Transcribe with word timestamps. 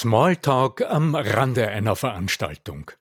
Smalltalk 0.00 0.82
am 0.88 1.16
Rande 1.16 1.66
einer 1.66 1.96
Veranstaltung. 1.96 2.92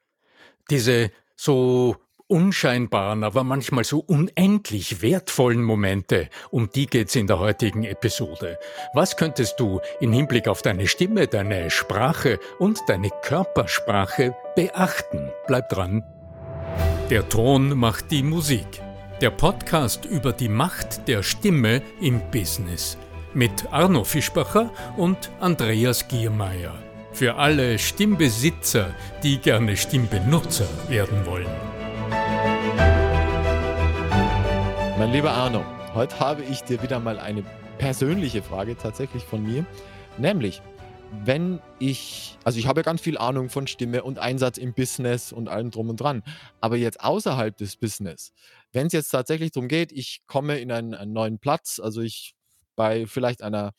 Diese 0.71 1.11
so 1.35 1.95
unscheinbaren, 2.25 3.23
aber 3.23 3.43
manchmal 3.43 3.83
so 3.83 3.99
unendlich 3.99 5.03
wertvollen 5.03 5.61
Momente, 5.61 6.27
um 6.49 6.71
die 6.71 6.87
geht's 6.87 7.15
in 7.15 7.27
der 7.27 7.37
heutigen 7.37 7.83
Episode. 7.83 8.57
Was 8.95 9.15
könntest 9.15 9.59
du 9.59 9.79
im 9.99 10.11
Hinblick 10.11 10.47
auf 10.47 10.63
deine 10.63 10.87
Stimme, 10.87 11.27
deine 11.27 11.69
Sprache 11.69 12.39
und 12.57 12.79
deine 12.87 13.11
Körpersprache 13.21 14.35
beachten? 14.55 15.29
Bleib 15.45 15.69
dran. 15.69 16.03
Der 17.11 17.29
Ton 17.29 17.77
macht 17.77 18.09
die 18.09 18.23
Musik. 18.23 18.81
Der 19.21 19.29
Podcast 19.29 20.05
über 20.05 20.33
die 20.33 20.49
Macht 20.49 21.07
der 21.07 21.21
Stimme 21.21 21.83
im 22.01 22.19
Business 22.31 22.97
mit 23.35 23.71
Arno 23.71 24.03
Fischbacher 24.03 24.71
und 24.95 25.29
Andreas 25.39 26.07
Giermeier. 26.07 26.86
Für 27.17 27.33
alle 27.37 27.79
Stimmbesitzer, 27.79 28.93
die 29.23 29.39
gerne 29.39 29.75
Stimmbenutzer 29.75 30.67
werden 30.87 31.25
wollen. 31.25 31.49
Mein 34.99 35.11
lieber 35.11 35.31
Arno, 35.31 35.65
heute 35.95 36.19
habe 36.19 36.43
ich 36.43 36.61
dir 36.61 36.83
wieder 36.83 36.99
mal 36.99 37.17
eine 37.17 37.43
persönliche 37.79 38.43
Frage 38.43 38.77
tatsächlich 38.77 39.23
von 39.23 39.41
mir. 39.41 39.65
Nämlich, 40.19 40.61
wenn 41.25 41.59
ich, 41.79 42.37
also 42.43 42.59
ich 42.59 42.67
habe 42.67 42.81
ja 42.81 42.83
ganz 42.83 43.01
viel 43.01 43.17
Ahnung 43.17 43.49
von 43.49 43.65
Stimme 43.65 44.03
und 44.03 44.19
Einsatz 44.19 44.59
im 44.59 44.75
Business 44.75 45.31
und 45.31 45.49
allem 45.49 45.71
drum 45.71 45.89
und 45.89 45.99
dran, 45.99 46.21
aber 46.61 46.75
jetzt 46.75 47.01
außerhalb 47.01 47.57
des 47.57 47.77
Business, 47.77 48.31
wenn 48.73 48.85
es 48.85 48.93
jetzt 48.93 49.09
tatsächlich 49.09 49.53
darum 49.53 49.69
geht, 49.69 49.91
ich 49.91 50.21
komme 50.27 50.59
in 50.59 50.71
einen, 50.71 50.93
einen 50.93 51.13
neuen 51.13 51.39
Platz, 51.39 51.79
also 51.83 52.01
ich 52.01 52.35
bei 52.75 53.07
vielleicht 53.07 53.41
einer 53.41 53.73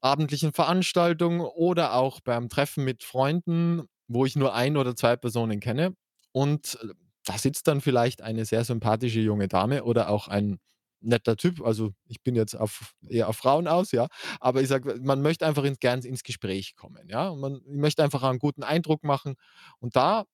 abendlichen 0.00 0.52
Veranstaltung 0.52 1.40
oder 1.40 1.94
auch 1.94 2.20
beim 2.20 2.48
Treffen 2.48 2.84
mit 2.84 3.04
Freunden, 3.04 3.86
wo 4.08 4.24
ich 4.24 4.36
nur 4.36 4.54
ein 4.54 4.76
oder 4.76 4.94
zwei 4.96 5.16
Personen 5.16 5.60
kenne. 5.60 5.94
Und 6.32 6.78
äh, 6.82 6.88
da 7.24 7.38
sitzt 7.38 7.66
dann 7.66 7.80
vielleicht 7.80 8.22
eine 8.22 8.44
sehr 8.44 8.64
sympathische 8.64 9.20
junge 9.20 9.48
Dame 9.48 9.84
oder 9.84 10.08
auch 10.10 10.28
ein 10.28 10.58
netter 11.00 11.36
Typ. 11.36 11.62
Also 11.62 11.92
ich 12.06 12.22
bin 12.22 12.34
jetzt 12.34 12.54
auf, 12.54 12.94
eher 13.08 13.28
auf 13.28 13.36
Frauen 13.36 13.68
aus, 13.68 13.92
ja. 13.92 14.06
Aber 14.40 14.62
ich 14.62 14.68
sage, 14.68 14.98
man 15.02 15.22
möchte 15.22 15.46
einfach 15.46 15.64
ins, 15.64 15.78
gern 15.78 16.00
ins 16.00 16.22
Gespräch 16.22 16.76
kommen, 16.76 17.08
ja. 17.08 17.28
Und 17.28 17.40
man 17.40 17.60
möchte 17.66 18.02
einfach 18.02 18.22
einen 18.22 18.38
guten 18.38 18.62
Eindruck 18.62 19.04
machen. 19.04 19.34
Und 19.78 19.96
da, 19.96 20.24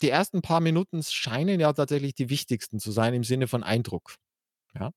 die 0.00 0.10
ersten 0.10 0.42
paar 0.42 0.60
Minuten 0.60 1.02
scheinen 1.02 1.60
ja 1.60 1.72
tatsächlich 1.72 2.14
die 2.14 2.30
wichtigsten 2.30 2.78
zu 2.78 2.92
sein 2.92 3.14
im 3.14 3.24
Sinne 3.24 3.48
von 3.48 3.62
Eindruck. 3.62 4.14
Ja. 4.74 4.90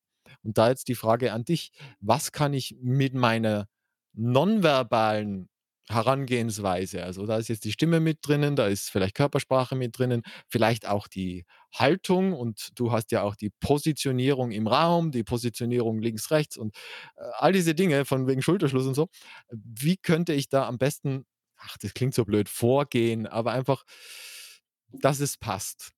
Und 0.44 0.58
da 0.58 0.70
jetzt 0.70 0.88
die 0.88 0.96
Frage 0.96 1.34
an 1.34 1.44
dich, 1.44 1.72
was 2.00 2.32
kann 2.32 2.54
ich 2.54 2.76
mit 2.82 3.14
meiner 3.14 3.68
nonverbalen 4.14 5.50
Herangehensweise, 5.90 7.04
also 7.04 7.26
da 7.26 7.38
ist 7.38 7.50
jetzt 7.50 7.66
die 7.66 7.72
Stimme 7.74 8.00
mit 8.00 8.20
drinnen, 8.22 8.56
da 8.56 8.68
ist 8.68 8.90
vielleicht 8.90 9.16
Körpersprache 9.16 9.76
mit 9.76 9.98
drinnen, 9.98 10.22
vielleicht 10.48 10.88
auch 10.88 11.08
die 11.08 11.46
Haltung 11.74 12.32
und 12.34 12.70
du 12.76 12.92
hast 12.94 13.12
ja 13.12 13.24
auch 13.24 13.36
die 13.36 13.50
Positionierung 13.60 14.52
im 14.52 14.68
Raum, 14.68 15.12
die 15.12 15.24
Positionierung 15.24 16.00
links, 16.02 16.32
rechts 16.32 16.56
und 16.58 16.76
äh, 17.18 17.24
all 17.40 17.52
diese 17.52 17.76
Dinge 17.76 18.06
von 18.06 18.28
wegen 18.28 18.42
Schulterschluss 18.42 18.86
und 18.88 18.94
so. 18.96 19.08
Wie 19.52 19.98
könnte 19.98 20.34
ich 20.34 20.48
da 20.50 20.66
am 20.68 20.78
besten, 20.78 21.26
ach, 21.58 21.78
das 21.82 21.94
klingt 21.94 22.14
so 22.14 22.24
blöd, 22.26 22.48
vorgehen, 22.48 23.28
aber 23.28 23.52
einfach, 23.52 23.84
dass 24.92 25.20
es 25.20 25.38
passt? 25.38 25.92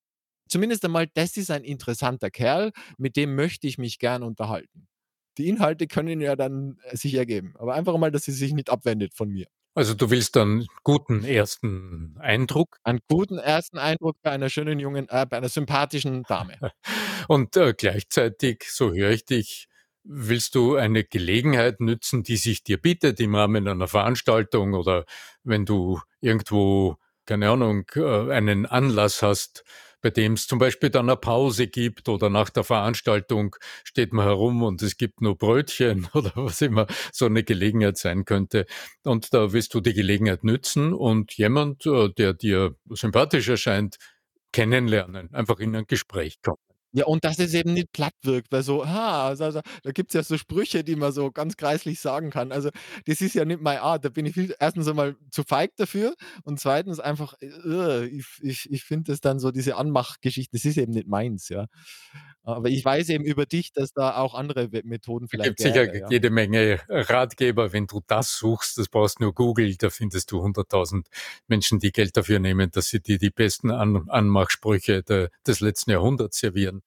Zumindest 0.49 0.85
einmal, 0.85 1.07
das 1.15 1.37
ist 1.37 1.51
ein 1.51 1.63
interessanter 1.63 2.31
Kerl, 2.31 2.71
mit 2.97 3.15
dem 3.17 3.35
möchte 3.35 3.67
ich 3.67 3.77
mich 3.77 3.99
gern 3.99 4.23
unterhalten. 4.23 4.87
Die 5.37 5.49
Inhalte 5.49 5.87
können 5.87 6.21
ja 6.21 6.35
dann 6.35 6.77
äh, 6.83 6.95
sich 6.95 7.15
ergeben, 7.15 7.53
aber 7.57 7.73
einfach 7.73 7.97
mal, 7.97 8.11
dass 8.11 8.23
sie 8.23 8.31
sich 8.31 8.53
nicht 8.53 8.69
abwendet 8.69 9.13
von 9.13 9.29
mir. 9.29 9.47
Also 9.75 9.95
du 9.95 10.11
willst 10.11 10.35
dann 10.35 10.67
guten 10.83 11.23
ersten 11.23 12.15
Eindruck? 12.19 12.77
Einen 12.83 12.99
guten 13.09 13.39
ersten 13.39 13.79
Eindruck 13.79 14.17
bei 14.21 14.29
einer 14.29 14.49
schönen 14.49 14.79
jungen, 14.79 15.09
äh, 15.09 15.25
bei 15.27 15.37
einer 15.37 15.49
sympathischen 15.49 16.23
Dame. 16.23 16.57
Und 17.27 17.57
äh, 17.57 17.73
gleichzeitig, 17.75 18.65
so 18.69 18.93
höre 18.93 19.09
ich 19.09 19.25
dich, 19.25 19.67
willst 20.03 20.53
du 20.53 20.75
eine 20.75 21.03
Gelegenheit 21.03 21.79
nützen, 21.79 22.21
die 22.21 22.37
sich 22.37 22.63
dir 22.63 22.77
bietet 22.77 23.19
im 23.19 23.33
Rahmen 23.33 23.67
einer 23.67 23.87
Veranstaltung 23.87 24.73
oder 24.73 25.05
wenn 25.43 25.65
du 25.65 25.99
irgendwo, 26.21 26.97
keine 27.25 27.49
Ahnung, 27.49 27.85
äh, 27.95 28.31
einen 28.31 28.67
Anlass 28.67 29.23
hast, 29.23 29.63
bei 30.03 30.09
dem 30.09 30.33
es 30.33 30.47
zum 30.47 30.59
Beispiel 30.59 30.89
dann 30.89 31.09
eine 31.09 31.17
Pause 31.17 31.67
gibt 31.67 32.09
oder 32.09 32.29
nach 32.29 32.49
der 32.49 32.63
Veranstaltung 32.65 33.55
steht 33.83 34.13
man 34.13 34.25
herum 34.25 34.61
und 34.61 34.81
es 34.83 34.97
gibt 34.97 35.21
nur 35.21 35.37
Brötchen 35.37 36.07
oder 36.13 36.33
was 36.35 36.61
immer 36.61 36.85
so 37.11 37.25
eine 37.25 37.43
Gelegenheit 37.43 37.97
sein 37.97 38.25
könnte. 38.25 38.67
Und 39.03 39.33
da 39.33 39.53
willst 39.53 39.73
du 39.73 39.79
die 39.79 39.93
Gelegenheit 39.93 40.43
nützen 40.43 40.93
und 40.93 41.33
jemand, 41.37 41.85
äh, 41.85 42.09
der 42.09 42.33
dir 42.33 42.75
sympathisch 42.89 43.47
erscheint, 43.47 43.97
kennenlernen, 44.51 45.33
einfach 45.33 45.59
in 45.59 45.75
ein 45.75 45.87
Gespräch 45.87 46.41
kommen. 46.41 46.72
Ja, 46.95 47.05
und 47.05 47.25
dass 47.25 47.39
es 47.39 47.55
eben 47.55 47.73
nicht 47.73 47.91
platt 47.91 48.13
wirkt, 48.21 48.51
weil 48.51 48.61
so, 48.61 48.87
ha, 48.87 49.27
also, 49.27 49.45
also, 49.45 49.61
da 49.81 49.91
gibt's 49.91 50.13
ja 50.13 50.21
so 50.21 50.37
Sprüche, 50.37 50.83
die 50.83 50.95
man 50.95 51.11
so 51.11 51.31
ganz 51.31 51.57
kreislich 51.57 51.99
sagen 51.99 52.29
kann. 52.29 52.51
Also, 52.51 52.69
das 53.07 53.19
ist 53.21 53.33
ja 53.33 53.45
nicht 53.45 53.61
meine 53.61 53.81
Art. 53.81 54.05
Da 54.05 54.09
bin 54.09 54.27
ich 54.27 54.35
viel 54.35 54.55
erstens 54.59 54.87
einmal 54.87 55.15
zu 55.31 55.43
feig 55.43 55.71
dafür 55.77 56.13
und 56.43 56.59
zweitens 56.59 56.99
einfach, 56.99 57.33
äh, 57.41 58.05
ich 58.05 58.25
ich 58.41 58.71
ich 58.71 58.83
finde 58.83 59.11
das 59.11 59.21
dann 59.21 59.39
so 59.39 59.49
diese 59.51 59.75
Anmachgeschichten, 59.75 60.55
das 60.55 60.65
ist 60.65 60.77
eben 60.77 60.93
nicht 60.93 61.07
meins, 61.07 61.49
ja. 61.49 61.65
Aber 62.45 62.69
ich 62.69 62.83
weiß 62.83 63.09
eben 63.09 63.23
über 63.23 63.45
dich, 63.45 63.71
dass 63.71 63.93
da 63.93 64.17
auch 64.17 64.33
andere 64.35 64.69
Methoden 64.83 65.27
Es 65.31 65.41
gibt 65.41 65.59
sicher 65.59 65.95
ja. 65.95 66.09
jede 66.09 66.29
Menge 66.29 66.81
Ratgeber, 66.89 67.71
wenn 67.71 67.87
du 67.87 68.01
das 68.05 68.37
suchst, 68.37 68.77
das 68.77 68.89
brauchst 68.89 69.21
nur 69.21 69.33
Google, 69.33 69.75
da 69.77 69.89
findest 69.89 70.31
du 70.31 70.43
100.000 70.43 71.05
Menschen, 71.47 71.79
die 71.79 71.91
Geld 71.91 72.17
dafür 72.17 72.39
nehmen, 72.39 72.69
dass 72.69 72.89
sie 72.89 72.99
dir 72.99 73.17
die 73.17 73.29
besten 73.29 73.71
An 73.71 74.09
Anmachsprüche 74.09 75.03
der, 75.03 75.29
des 75.47 75.61
letzten 75.61 75.91
Jahrhunderts 75.91 76.37
servieren. 76.39 76.82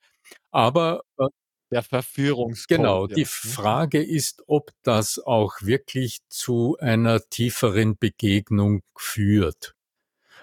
Aber 0.51 1.03
äh, 1.19 1.27
Der 1.73 1.83
Verführungscode, 1.83 2.69
genau, 2.79 3.07
die 3.09 3.23
Mhm. 3.23 3.27
Frage 3.27 4.03
ist, 4.03 4.43
ob 4.47 4.71
das 4.83 5.19
auch 5.19 5.55
wirklich 5.63 6.21
zu 6.29 6.77
einer 6.81 7.21
tieferen 7.29 7.97
Begegnung 7.99 8.83
führt. 8.97 9.75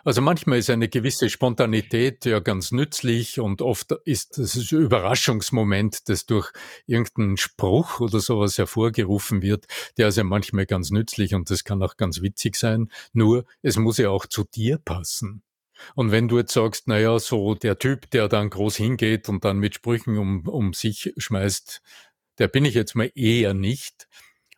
Also 0.06 0.22
manchmal 0.22 0.60
ist 0.60 0.70
eine 0.70 0.90
gewisse 0.90 1.30
Spontanität 1.30 2.26
ja 2.26 2.40
ganz 2.40 2.72
nützlich 2.72 3.40
und 3.40 3.62
oft 3.62 3.92
ist 4.06 4.38
das 4.38 4.56
Überraschungsmoment, 4.72 6.10
das 6.10 6.26
durch 6.26 6.52
irgendeinen 6.86 7.38
Spruch 7.38 8.00
oder 8.02 8.20
sowas 8.20 8.58
hervorgerufen 8.58 9.42
wird, 9.42 9.66
der 9.98 10.10
ist 10.10 10.18
ja 10.18 10.24
manchmal 10.26 10.66
ganz 10.66 10.92
nützlich 10.92 11.36
und 11.36 11.50
das 11.50 11.64
kann 11.64 11.82
auch 11.84 11.96
ganz 11.98 12.22
witzig 12.22 12.56
sein. 12.58 12.90
Nur 13.14 13.46
es 13.62 13.78
muss 13.78 13.98
ja 13.98 14.10
auch 14.10 14.26
zu 14.26 14.44
dir 14.44 14.78
passen. 14.78 15.44
Und 15.96 16.12
wenn 16.12 16.28
du 16.28 16.38
jetzt 16.38 16.54
sagst, 16.54 16.84
na 16.88 17.00
ja, 17.00 17.20
so 17.20 17.56
der 17.56 17.78
Typ, 17.80 18.10
der 18.12 18.28
dann 18.28 18.50
groß 18.50 18.76
hingeht 18.78 19.30
und 19.30 19.46
dann 19.46 19.58
mit 19.58 19.76
Sprüchen 19.76 20.18
um, 20.18 20.48
um 20.48 20.74
sich 20.74 21.14
schmeißt, 21.18 21.82
der 22.40 22.48
bin 22.48 22.66
ich 22.66 22.74
jetzt 22.74 22.96
mal 22.96 23.12
eher 23.16 23.54
nicht. 23.54 24.08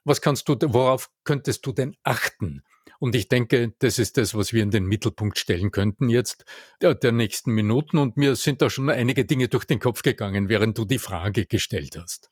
Was 0.04 0.22
kannst 0.22 0.48
du, 0.48 0.56
worauf 0.62 1.10
könntest 1.24 1.66
du 1.66 1.72
denn 1.72 1.96
achten? 2.04 2.64
Und 3.00 3.16
ich 3.16 3.28
denke, 3.28 3.74
das 3.80 4.00
ist 4.00 4.18
das, 4.18 4.36
was 4.36 4.54
wir 4.54 4.64
in 4.64 4.72
den 4.72 4.86
Mittelpunkt 4.86 5.38
stellen 5.38 5.72
könnten 5.72 6.10
jetzt 6.10 6.46
der, 6.82 6.96
der 6.96 7.12
nächsten 7.12 7.52
Minuten. 7.52 7.98
Und 7.98 8.18
mir 8.18 8.36
sind 8.36 8.62
da 8.62 8.70
schon 8.70 8.90
einige 8.90 9.26
Dinge 9.26 9.48
durch 9.48 9.66
den 9.66 9.80
Kopf 9.80 10.02
gegangen, 10.02 10.50
während 10.50 10.78
du 10.78 10.86
die 10.86 11.00
Frage 11.00 11.46
gestellt 11.46 11.98
hast. 12.00 12.30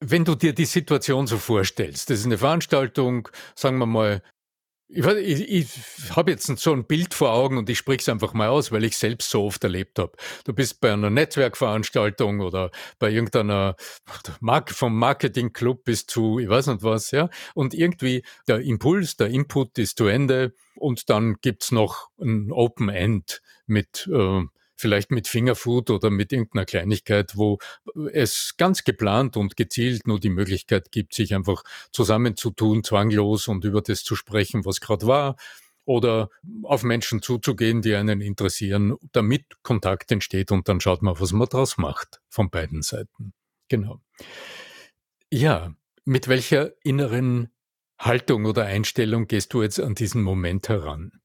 Wenn 0.00 0.24
du 0.24 0.34
dir 0.34 0.52
die 0.52 0.64
Situation 0.64 1.26
so 1.26 1.38
vorstellst, 1.38 2.10
das 2.10 2.20
ist 2.20 2.26
eine 2.26 2.38
Veranstaltung, 2.38 3.28
sagen 3.54 3.78
wir 3.78 3.86
mal, 3.86 4.22
ich, 4.94 5.06
ich, 5.06 5.50
ich 5.50 6.16
habe 6.16 6.30
jetzt 6.30 6.46
so 6.58 6.72
ein 6.72 6.84
Bild 6.84 7.14
vor 7.14 7.32
Augen 7.32 7.56
und 7.56 7.70
ich 7.70 7.78
spreche 7.78 8.00
es 8.00 8.08
einfach 8.08 8.34
mal 8.34 8.48
aus, 8.48 8.72
weil 8.72 8.84
ich 8.84 8.96
selbst 8.96 9.30
so 9.30 9.44
oft 9.44 9.64
erlebt 9.64 9.98
habe. 9.98 10.12
Du 10.44 10.52
bist 10.52 10.80
bei 10.80 10.92
einer 10.92 11.08
Netzwerkveranstaltung 11.08 12.40
oder 12.40 12.70
bei 12.98 13.10
irgendeiner 13.10 13.76
Mark 14.40 14.70
vom 14.70 14.98
Marketingclub 14.98 15.84
bis 15.84 16.06
zu, 16.06 16.38
ich 16.38 16.48
weiß 16.48 16.66
nicht 16.66 16.82
was, 16.82 17.10
ja. 17.10 17.30
Und 17.54 17.74
irgendwie 17.74 18.22
der 18.46 18.60
Impuls, 18.60 19.16
der 19.16 19.28
Input 19.28 19.78
ist 19.78 19.96
zu 19.96 20.06
Ende 20.06 20.54
und 20.76 21.08
dann 21.08 21.36
gibt's 21.40 21.72
noch 21.72 22.08
ein 22.20 22.52
Open 22.52 22.88
End 22.88 23.40
mit 23.66 24.08
äh, 24.12 24.42
vielleicht 24.82 25.10
mit 25.10 25.28
Fingerfood 25.28 25.88
oder 25.90 26.10
mit 26.10 26.32
irgendeiner 26.32 26.66
Kleinigkeit, 26.66 27.36
wo 27.36 27.58
es 28.12 28.56
ganz 28.58 28.84
geplant 28.84 29.36
und 29.36 29.56
gezielt 29.56 30.06
nur 30.06 30.20
die 30.20 30.28
Möglichkeit 30.28 30.90
gibt, 30.90 31.14
sich 31.14 31.34
einfach 31.34 31.62
zusammenzutun, 31.92 32.84
zwanglos 32.84 33.48
und 33.48 33.64
über 33.64 33.80
das 33.80 34.02
zu 34.02 34.16
sprechen, 34.16 34.64
was 34.66 34.80
gerade 34.80 35.06
war, 35.06 35.36
oder 35.84 36.30
auf 36.64 36.82
Menschen 36.82 37.22
zuzugehen, 37.22 37.80
die 37.80 37.94
einen 37.94 38.20
interessieren, 38.20 38.96
damit 39.12 39.44
Kontakt 39.62 40.12
entsteht 40.12 40.52
und 40.52 40.68
dann 40.68 40.80
schaut 40.80 41.02
man, 41.02 41.18
was 41.18 41.32
man 41.32 41.48
draus 41.48 41.76
macht 41.78 42.20
von 42.28 42.50
beiden 42.50 42.82
Seiten. 42.82 43.32
Genau. 43.68 44.00
Ja, 45.30 45.74
mit 46.04 46.28
welcher 46.28 46.72
inneren 46.84 47.52
Haltung 47.98 48.46
oder 48.46 48.64
Einstellung 48.64 49.28
gehst 49.28 49.54
du 49.54 49.62
jetzt 49.62 49.80
an 49.80 49.94
diesen 49.94 50.22
Moment 50.22 50.68
heran? 50.68 51.21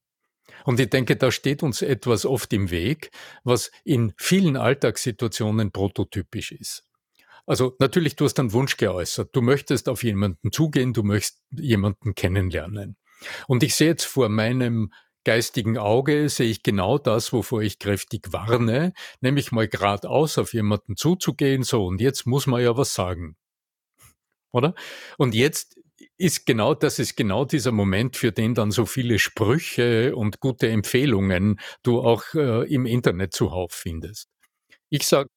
Und 0.68 0.82
ich 0.82 0.90
denke, 0.90 1.16
da 1.16 1.32
steht 1.32 1.64
uns 1.64 1.82
etwas 1.82 2.26
oft 2.26 2.52
im 2.52 2.72
Weg, 2.72 3.12
was 3.46 3.72
in 3.86 4.14
vielen 4.18 4.58
Alltagssituationen 4.58 5.72
prototypisch 5.72 6.52
ist. 6.52 6.84
Also 7.46 7.78
natürlich, 7.80 8.18
du 8.18 8.26
hast 8.26 8.38
einen 8.38 8.52
Wunsch 8.52 8.76
geäußert. 8.76 9.34
Du 9.34 9.42
möchtest 9.42 9.88
auf 9.88 10.04
jemanden 10.04 10.52
zugehen, 10.52 10.92
du 10.92 11.04
möchtest 11.04 11.42
jemanden 11.52 12.16
kennenlernen. 12.16 12.98
Und 13.48 13.64
ich 13.64 13.76
sehe 13.76 13.88
jetzt 13.88 14.04
vor 14.04 14.28
meinem 14.28 14.92
geistigen 15.24 15.78
Auge 15.78 16.28
sehe 16.28 16.50
ich 16.50 16.64
genau 16.64 16.98
das, 16.98 17.32
wovor 17.32 17.62
ich 17.62 17.80
kräftig 17.80 18.34
warne, 18.34 18.92
nämlich 19.22 19.54
mal 19.54 19.70
geradeaus 19.70 20.38
auf 20.38 20.54
jemanden 20.54 20.98
zuzugehen, 20.98 21.64
so, 21.64 21.86
und 21.86 22.02
jetzt 22.02 22.26
muss 22.26 22.46
man 22.46 22.62
ja 22.62 22.76
was 22.76 22.94
sagen. 22.94 23.38
Oder? 24.52 24.76
Und 25.18 25.34
jetzt 25.34 25.78
ist 26.18 26.46
genau, 26.46 26.74
das 26.74 27.00
ist 27.00 27.16
genau 27.16 27.46
dieser 27.46 27.72
Moment, 27.72 28.16
für 28.16 28.32
den 28.32 28.54
dann 28.54 28.72
so 28.72 28.86
viele 28.86 29.20
Sprüche 29.20 30.16
und 30.16 30.40
gute 30.40 30.70
Empfehlungen 30.70 31.60
du 31.84 32.02
auch 32.02 32.24
äh, 32.34 32.72
im 32.74 32.86
Internet 32.86 33.34
zuhauf 33.34 33.72
findest. 33.72 34.30
Ich 34.90 35.08
sage, 35.08 35.30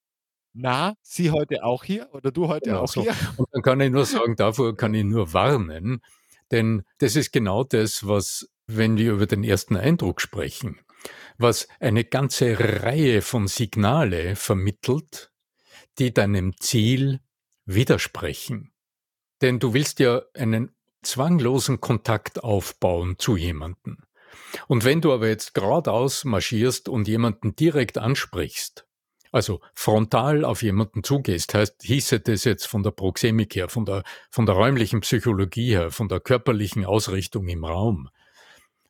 na, 0.52 0.94
Sie 1.02 1.30
heute 1.30 1.64
auch 1.64 1.84
hier 1.84 2.08
oder 2.12 2.32
du 2.32 2.48
heute 2.48 2.70
genau 2.70 2.82
auch 2.82 2.88
so. 2.88 3.02
hier? 3.02 3.14
Und 3.36 3.48
dann 3.52 3.62
kann 3.62 3.80
ich 3.80 3.90
nur 3.90 4.04
sagen, 4.04 4.36
davor 4.36 4.76
kann 4.76 4.94
ich 4.94 5.04
nur 5.04 5.32
warnen, 5.32 6.02
denn 6.50 6.82
das 6.98 7.16
ist 7.16 7.32
genau 7.32 7.64
das, 7.64 8.06
was 8.06 8.48
wenn 8.66 8.96
wir 8.96 9.12
über 9.12 9.26
den 9.26 9.44
ersten 9.44 9.76
Eindruck 9.76 10.20
sprechen, 10.20 10.80
was 11.38 11.68
eine 11.80 12.04
ganze 12.04 12.58
Reihe 12.82 13.22
von 13.22 13.48
Signale 13.48 14.36
vermittelt, 14.36 15.32
die 15.98 16.12
deinem 16.12 16.56
Ziel 16.58 17.20
widersprechen. 17.64 18.69
Denn 19.40 19.58
du 19.58 19.74
willst 19.74 20.00
ja 20.00 20.22
einen 20.34 20.74
zwanglosen 21.02 21.80
Kontakt 21.80 22.44
aufbauen 22.44 23.16
zu 23.18 23.36
jemandem. 23.36 23.98
Und 24.68 24.84
wenn 24.84 25.00
du 25.00 25.12
aber 25.12 25.28
jetzt 25.28 25.54
geradeaus 25.54 26.24
marschierst 26.24 26.88
und 26.88 27.08
jemanden 27.08 27.56
direkt 27.56 27.98
ansprichst, 27.98 28.86
also 29.32 29.60
frontal 29.74 30.44
auf 30.44 30.62
jemanden 30.62 31.04
zugehst, 31.04 31.54
heißt, 31.54 31.82
hieße 31.82 32.20
das 32.20 32.44
jetzt 32.44 32.66
von 32.66 32.82
der 32.82 32.90
Proxemik 32.90 33.54
her, 33.54 33.68
von 33.68 33.84
der, 33.84 34.02
von 34.30 34.46
der 34.46 34.56
räumlichen 34.56 35.00
Psychologie 35.00 35.70
her, 35.70 35.90
von 35.90 36.08
der 36.08 36.20
körperlichen 36.20 36.84
Ausrichtung 36.84 37.46
im 37.48 37.64
Raum, 37.64 38.08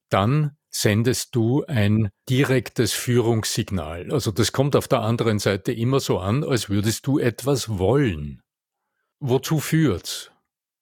dann 0.08 0.56
sendest 0.70 1.34
du 1.34 1.64
ein 1.66 2.10
direktes 2.28 2.92
Führungssignal. 2.92 4.12
Also 4.12 4.30
das 4.30 4.52
kommt 4.52 4.76
auf 4.76 4.88
der 4.88 5.00
anderen 5.00 5.38
Seite 5.38 5.72
immer 5.72 6.00
so 6.00 6.18
an, 6.18 6.44
als 6.44 6.70
würdest 6.70 7.06
du 7.06 7.18
etwas 7.18 7.78
wollen. 7.78 8.42
Wozu 9.18 9.58
führt's? 9.58 10.30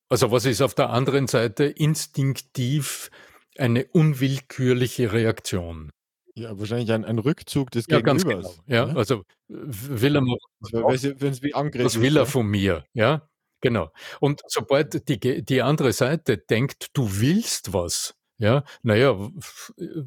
Also 0.09 0.31
was 0.31 0.45
ist 0.45 0.63
auf 0.63 0.75
der 0.75 0.91
anderen 0.91 1.27
Seite 1.27 1.65
instinktiv 1.65 3.11
eine 3.59 3.87
unwillkürliche 3.87 5.13
Reaktion? 5.13 5.91
Ja, 6.35 6.59
wahrscheinlich 6.59 6.93
ein, 6.93 7.05
ein 7.05 7.19
Rückzug 7.19 7.71
des 7.73 7.87
ja, 7.89 8.01
Gegenübers. 8.01 8.25
Ganz 8.25 8.57
genau. 8.57 8.65
Ja, 8.67 8.87
ne? 8.87 8.97
also 8.97 9.25
will 9.49 10.15
er 10.15 10.21
mal, 10.21 10.39
was 10.61 12.01
will 12.01 12.17
er 12.17 12.27
von 12.27 12.47
mir? 12.47 12.85
Ja, 12.93 13.29
genau. 13.61 13.91
Und 14.21 14.41
sobald 14.47 15.09
die, 15.09 15.45
die 15.45 15.63
andere 15.63 15.93
Seite 15.93 16.39
denkt, 16.39 16.91
du 16.95 17.09
willst 17.21 17.73
was, 17.73 18.15
ja, 18.39 18.63
naja, 18.83 19.17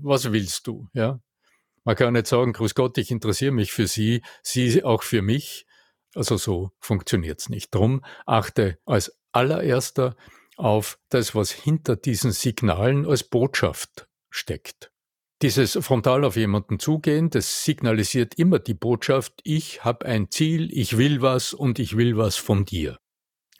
was 0.01 0.31
willst 0.31 0.67
du? 0.67 0.87
Ja, 0.93 1.19
man 1.83 1.95
kann 1.95 2.13
nicht 2.13 2.27
sagen, 2.27 2.53
Grüß 2.53 2.75
Gott, 2.75 2.97
ich 2.97 3.11
interessiere 3.11 3.51
mich 3.51 3.71
für 3.73 3.87
Sie, 3.87 4.21
Sie 4.41 4.83
auch 4.83 5.03
für 5.03 5.21
mich. 5.21 5.65
Also 6.15 6.37
so 6.37 6.71
funktioniert's 6.79 7.49
nicht. 7.49 7.73
Drum 7.73 8.03
achte 8.25 8.77
als 8.85 9.17
allererster 9.31 10.15
auf 10.57 10.99
das, 11.09 11.33
was 11.35 11.51
hinter 11.51 11.95
diesen 11.95 12.31
Signalen 12.31 13.05
als 13.05 13.23
Botschaft 13.23 14.07
steckt. 14.29 14.91
Dieses 15.41 15.77
frontal 15.81 16.23
auf 16.23 16.35
jemanden 16.35 16.77
zugehen, 16.77 17.31
das 17.31 17.65
signalisiert 17.65 18.35
immer 18.35 18.59
die 18.59 18.75
Botschaft, 18.75 19.41
ich 19.43 19.83
habe 19.83 20.05
ein 20.05 20.29
Ziel, 20.29 20.69
ich 20.71 20.97
will 20.97 21.21
was 21.21 21.53
und 21.53 21.79
ich 21.79 21.97
will 21.97 22.15
was 22.15 22.35
von 22.35 22.63
dir. 22.63 22.99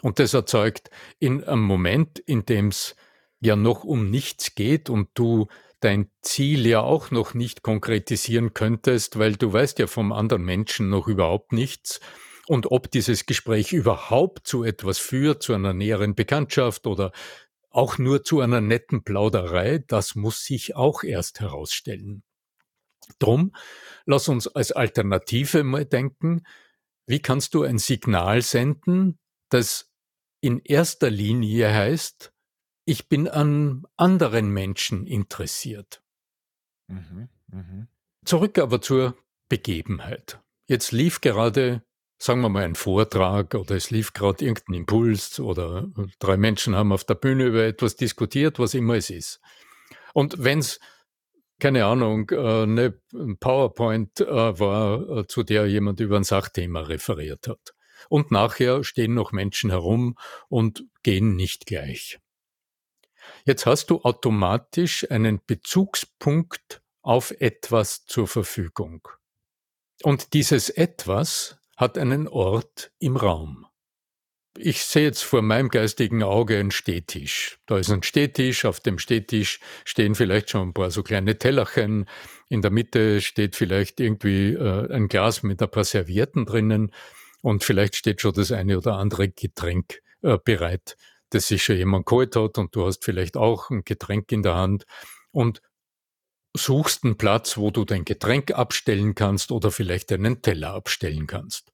Und 0.03 0.19
das 0.19 0.33
erzeugt 0.33 0.91
in 1.19 1.43
einem 1.43 1.63
Moment, 1.63 2.19
in 2.19 2.45
dem 2.45 2.67
es 2.67 2.95
ja 3.39 3.55
noch 3.55 3.83
um 3.83 4.11
nichts 4.11 4.53
geht 4.53 4.89
und 4.89 5.09
du 5.15 5.47
dein 5.79 6.11
Ziel 6.21 6.67
ja 6.67 6.81
auch 6.81 7.09
noch 7.09 7.33
nicht 7.33 7.63
konkretisieren 7.63 8.53
könntest, 8.53 9.17
weil 9.17 9.35
du 9.35 9.51
weißt 9.51 9.79
ja 9.79 9.87
vom 9.87 10.11
anderen 10.11 10.43
Menschen 10.43 10.89
noch 10.89 11.07
überhaupt 11.07 11.51
nichts. 11.51 11.99
Und 12.47 12.71
ob 12.71 12.89
dieses 12.91 13.25
Gespräch 13.25 13.71
überhaupt 13.71 14.47
zu 14.47 14.63
etwas 14.63 14.97
führt, 14.97 15.43
zu 15.43 15.53
einer 15.53 15.73
näheren 15.73 16.15
Bekanntschaft 16.15 16.87
oder 16.87 17.11
auch 17.69 17.97
nur 17.97 18.23
zu 18.23 18.41
einer 18.41 18.61
netten 18.61 19.03
Plauderei, 19.03 19.83
das 19.87 20.15
muss 20.15 20.43
sich 20.43 20.75
auch 20.75 21.03
erst 21.03 21.39
herausstellen. 21.39 22.23
Drum, 23.19 23.55
lass 24.05 24.27
uns 24.27 24.47
als 24.47 24.71
Alternative 24.71 25.63
mal 25.63 25.85
denken, 25.85 26.43
wie 27.07 27.21
kannst 27.21 27.53
du 27.53 27.63
ein 27.63 27.77
Signal 27.77 28.41
senden, 28.41 29.19
das 29.49 29.89
in 30.41 30.59
erster 30.59 31.09
Linie 31.09 31.73
heißt, 31.73 32.33
ich 32.85 33.07
bin 33.07 33.27
an 33.27 33.85
anderen 33.95 34.49
Menschen 34.49 35.05
interessiert. 35.05 36.03
Mhm, 36.87 37.29
mh. 37.47 37.87
Zurück 38.25 38.57
aber 38.57 38.81
zur 38.81 39.15
Begebenheit. 39.49 40.39
Jetzt 40.67 40.91
lief 40.91 41.21
gerade, 41.21 41.83
sagen 42.21 42.41
wir 42.41 42.49
mal, 42.49 42.63
ein 42.63 42.75
Vortrag 42.75 43.55
oder 43.55 43.75
es 43.75 43.89
lief 43.89 44.13
gerade 44.13 44.45
irgendein 44.45 44.75
Impuls 44.75 45.39
oder 45.39 45.87
drei 46.19 46.37
Menschen 46.37 46.75
haben 46.75 46.91
auf 46.91 47.03
der 47.03 47.15
Bühne 47.15 47.45
über 47.45 47.63
etwas 47.63 47.95
diskutiert, 47.95 48.59
was 48.59 48.75
immer 48.75 48.95
es 48.95 49.09
ist. 49.09 49.41
Und 50.13 50.35
wenn 50.37 50.59
es 50.59 50.79
keine 51.61 51.85
Ahnung, 51.85 52.29
eine 52.31 52.99
PowerPoint 53.39 54.19
äh, 54.19 54.59
war, 54.59 55.19
äh, 55.19 55.27
zu 55.27 55.43
der 55.43 55.67
jemand 55.67 55.99
über 55.99 56.17
ein 56.17 56.23
Sachthema 56.23 56.81
referiert 56.81 57.47
hat. 57.47 57.75
Und 58.09 58.31
nachher 58.31 58.83
stehen 58.83 59.13
noch 59.13 59.31
Menschen 59.31 59.69
herum 59.69 60.17
und 60.49 60.85
gehen 61.03 61.35
nicht 61.35 61.67
gleich. 61.67 62.17
Jetzt 63.45 63.67
hast 63.67 63.91
du 63.91 64.01
automatisch 64.01 65.09
einen 65.11 65.39
Bezugspunkt 65.45 66.81
auf 67.03 67.29
etwas 67.39 68.05
zur 68.05 68.27
Verfügung. 68.27 69.07
Und 70.01 70.33
dieses 70.33 70.69
etwas 70.69 71.60
hat 71.81 71.97
einen 71.97 72.29
Ort 72.29 72.93
im 72.99 73.17
Raum. 73.17 73.65
Ich 74.57 74.85
sehe 74.85 75.03
jetzt 75.03 75.23
vor 75.23 75.41
meinem 75.41 75.67
geistigen 75.67 76.23
Auge 76.23 76.57
einen 76.57 76.71
Stehtisch. 76.71 77.59
Da 77.65 77.77
ist 77.77 77.89
ein 77.89 78.03
Stehtisch, 78.03 78.63
auf 78.63 78.79
dem 78.79 78.99
Stehtisch 78.99 79.59
stehen 79.83 80.15
vielleicht 80.15 80.49
schon 80.49 80.69
ein 80.69 80.73
paar 80.73 80.91
so 80.91 81.03
kleine 81.03 81.37
Tellerchen. 81.37 82.07
In 82.47 82.61
der 82.61 82.71
Mitte 82.71 83.19
steht 83.19 83.57
vielleicht 83.57 83.99
irgendwie 83.99 84.53
äh, 84.53 84.93
ein 84.93 85.09
Glas 85.09 85.43
mit 85.43 85.61
ein 85.61 85.71
paar 85.71 85.83
Servietten 85.83 86.45
drinnen 86.45 86.93
und 87.41 87.63
vielleicht 87.65 87.97
steht 87.97 88.21
schon 88.21 88.33
das 88.33 88.53
eine 88.53 88.77
oder 88.77 88.95
andere 88.97 89.27
Getränk 89.27 90.01
äh, 90.21 90.37
bereit 90.37 90.95
das 91.31 91.47
sich 91.47 91.63
schon 91.63 91.77
jemand 91.77 92.05
geholt 92.05 92.35
hat 92.35 92.57
und 92.57 92.75
du 92.75 92.85
hast 92.85 93.03
vielleicht 93.03 93.37
auch 93.37 93.69
ein 93.69 93.83
Getränk 93.83 94.31
in 94.31 94.43
der 94.43 94.55
Hand 94.55 94.85
und 95.31 95.61
suchst 96.55 97.03
einen 97.03 97.17
Platz, 97.17 97.57
wo 97.57 97.71
du 97.71 97.85
dein 97.85 98.05
Getränk 98.05 98.51
abstellen 98.51 99.15
kannst 99.15 99.51
oder 99.51 99.71
vielleicht 99.71 100.11
einen 100.11 100.41
Teller 100.41 100.73
abstellen 100.73 101.27
kannst. 101.27 101.70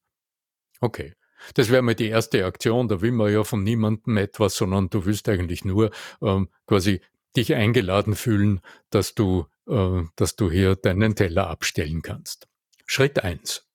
Okay. 0.80 1.14
Das 1.54 1.70
wäre 1.70 1.84
mal 1.84 1.96
die 1.96 2.08
erste 2.08 2.46
Aktion, 2.46 2.88
da 2.88 3.02
will 3.02 3.12
man 3.12 3.32
ja 3.32 3.44
von 3.44 3.64
niemandem 3.64 4.18
etwas, 4.18 4.56
sondern 4.56 4.90
du 4.90 5.06
willst 5.06 5.30
eigentlich 5.30 5.64
nur 5.66 5.92
ähm, 6.22 6.50
quasi 6.66 7.02
dich 7.36 7.54
eingeladen 7.54 8.16
fühlen, 8.16 8.60
dass 8.90 9.14
du, 9.14 9.46
äh, 9.68 10.02
dass 10.16 10.36
du 10.36 10.50
hier 10.50 10.76
deinen 10.76 11.16
Teller 11.16 11.48
abstellen 11.48 12.02
kannst. 12.02 12.48
Schritt 12.88 13.24
eins. 13.24 13.68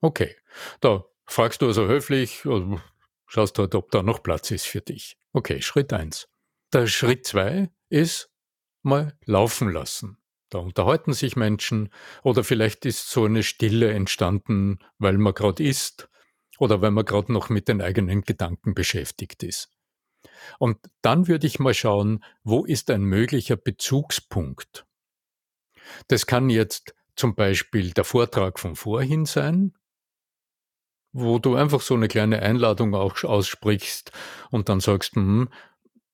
Okay. 0.00 0.34
Da 0.80 1.04
fragst 1.24 1.62
du 1.62 1.66
also 1.66 1.86
höflich, 1.86 2.44
also 2.44 2.80
Schaust 3.28 3.58
dort, 3.58 3.74
ob 3.74 3.90
da 3.90 4.02
noch 4.02 4.22
Platz 4.22 4.50
ist 4.50 4.66
für 4.66 4.80
dich. 4.80 5.18
Okay, 5.34 5.60
Schritt 5.60 5.92
eins. 5.92 6.28
Der 6.72 6.86
Schritt 6.86 7.26
zwei 7.26 7.70
ist 7.90 8.30
mal 8.82 9.16
laufen 9.26 9.70
lassen. 9.70 10.16
Da 10.48 10.58
unterhalten 10.58 11.12
sich 11.12 11.36
Menschen 11.36 11.92
oder 12.22 12.42
vielleicht 12.42 12.86
ist 12.86 13.10
so 13.10 13.26
eine 13.26 13.42
Stille 13.42 13.92
entstanden, 13.92 14.78
weil 14.98 15.18
man 15.18 15.34
gerade 15.34 15.62
isst 15.62 16.08
oder 16.58 16.82
weil 16.82 16.90
man 16.90 17.04
gerade 17.04 17.32
noch 17.32 17.48
mit 17.48 17.68
den 17.68 17.80
eigenen 17.80 18.22
Gedanken 18.22 18.74
beschäftigt 18.74 19.42
ist. 19.42 19.70
Und 20.58 20.78
dann 21.02 21.28
würde 21.28 21.46
ich 21.46 21.58
mal 21.58 21.74
schauen, 21.74 22.24
wo 22.42 22.64
ist 22.64 22.90
ein 22.90 23.02
möglicher 23.02 23.56
Bezugspunkt. 23.56 24.86
Das 26.08 26.26
kann 26.26 26.50
jetzt 26.50 26.94
zum 27.16 27.34
Beispiel 27.34 27.92
der 27.92 28.04
Vortrag 28.04 28.58
von 28.58 28.76
vorhin 28.76 29.26
sein, 29.26 29.74
wo 31.12 31.38
du 31.38 31.54
einfach 31.54 31.80
so 31.80 31.94
eine 31.94 32.08
kleine 32.08 32.42
Einladung 32.42 32.94
auch 32.94 33.24
aussprichst 33.24 34.12
und 34.50 34.68
dann 34.68 34.80
sagst, 34.80 35.16
hm, 35.16 35.48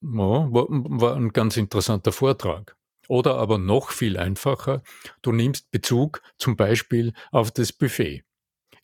ja, 0.01 0.49
war 0.51 1.17
ein 1.17 1.33
ganz 1.33 1.57
interessanter 1.57 2.13
Vortrag. 2.13 2.77
Oder 3.09 3.37
aber 3.37 3.59
noch 3.59 3.91
viel 3.91 4.17
einfacher, 4.17 4.83
du 5.21 5.33
nimmst 5.33 5.71
Bezug 5.71 6.23
zum 6.39 6.57
Beispiel 6.57 7.13
auf 7.33 7.51
das 7.51 7.73
Buffet, 7.73 8.25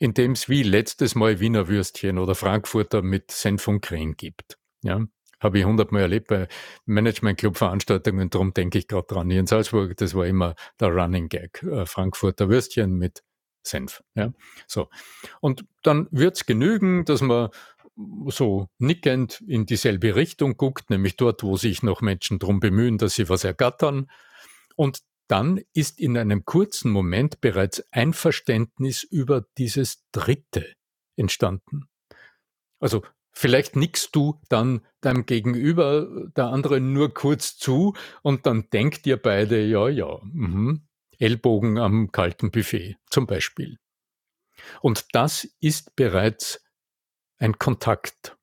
in 0.01 0.15
dem 0.15 0.33
es 0.33 0.49
wie 0.49 0.63
letztes 0.63 1.15
Mal 1.15 1.39
Wiener 1.39 1.69
Würstchen 1.69 2.19
oder 2.19 2.35
Frankfurter 2.35 3.03
mit 3.03 3.31
Senf 3.31 3.69
und 3.69 3.83
Creme 3.83 4.17
gibt. 4.17 4.59
Ja, 4.83 5.07
habe 5.41 5.59
ich 5.59 5.65
hundertmal 5.65 6.03
erlebt 6.03 6.29
bei 6.29 6.49
Management 6.87 7.39
Club 7.39 7.59
Veranstaltungen, 7.59 8.31
darum 8.31 8.55
denke 8.55 8.79
ich 8.79 8.89
gerade 8.89 9.07
dran. 9.07 9.31
Hier 9.31 9.41
in 9.41 9.47
Salzburg, 9.47 9.97
das 9.99 10.15
war 10.15 10.27
immer 10.27 10.55
der 10.81 10.89
Running 10.89 11.29
Gag. 11.29 11.63
Äh, 11.63 11.85
Frankfurter 11.85 12.49
Würstchen 12.49 12.97
mit 12.97 13.23
Senf. 13.63 14.03
Ja? 14.15 14.33
So. 14.67 14.89
Und 15.41 15.67
dann 15.83 16.09
wird's 16.11 16.47
genügen, 16.47 17.05
dass 17.05 17.21
man 17.21 17.51
so 18.29 18.69
nickend 18.79 19.43
in 19.47 19.67
dieselbe 19.67 20.17
Richtung 20.17 20.57
guckt, 20.57 20.89
nämlich 20.89 21.17
dort, 21.17 21.43
wo 21.43 21.59
sich 21.59 21.83
noch 21.83 22.01
Menschen 22.01 22.39
darum 22.39 22.59
bemühen, 22.59 22.97
dass 22.97 23.17
sie 23.17 23.29
was 23.29 23.45
ergattern. 23.45 24.11
Und 24.77 25.01
dann 25.31 25.61
ist 25.73 26.01
in 26.01 26.17
einem 26.17 26.45
kurzen 26.45 26.91
Moment 26.91 27.41
bereits 27.41 27.85
Einverständnis 27.93 29.05
über 29.05 29.47
dieses 29.59 30.05
Dritte 30.11 30.75
entstanden. 31.17 31.89
Also 32.81 33.05
vielleicht 33.33 33.77
nickst 33.77 34.17
du 34.17 34.41
dann 34.49 34.85
deinem 35.01 35.27
Gegenüber, 35.27 36.31
der 36.37 36.47
andere 36.47 36.81
nur 36.81 37.15
kurz 37.15 37.57
zu 37.57 37.95
und 38.23 38.47
dann 38.47 38.69
denkt 38.71 39.07
ihr 39.07 39.19
beide, 39.19 39.65
ja, 39.65 39.89
ja, 39.89 40.19
mh, 40.23 40.81
Ellbogen 41.19 41.79
am 41.79 42.11
kalten 42.11 42.51
Buffet 42.51 42.97
zum 43.09 43.27
Beispiel. 43.27 43.79
Und 44.81 45.07
das 45.13 45.49
ist 45.61 45.95
bereits 45.95 46.65
ein 47.39 47.59
Kontakt. 47.59 48.37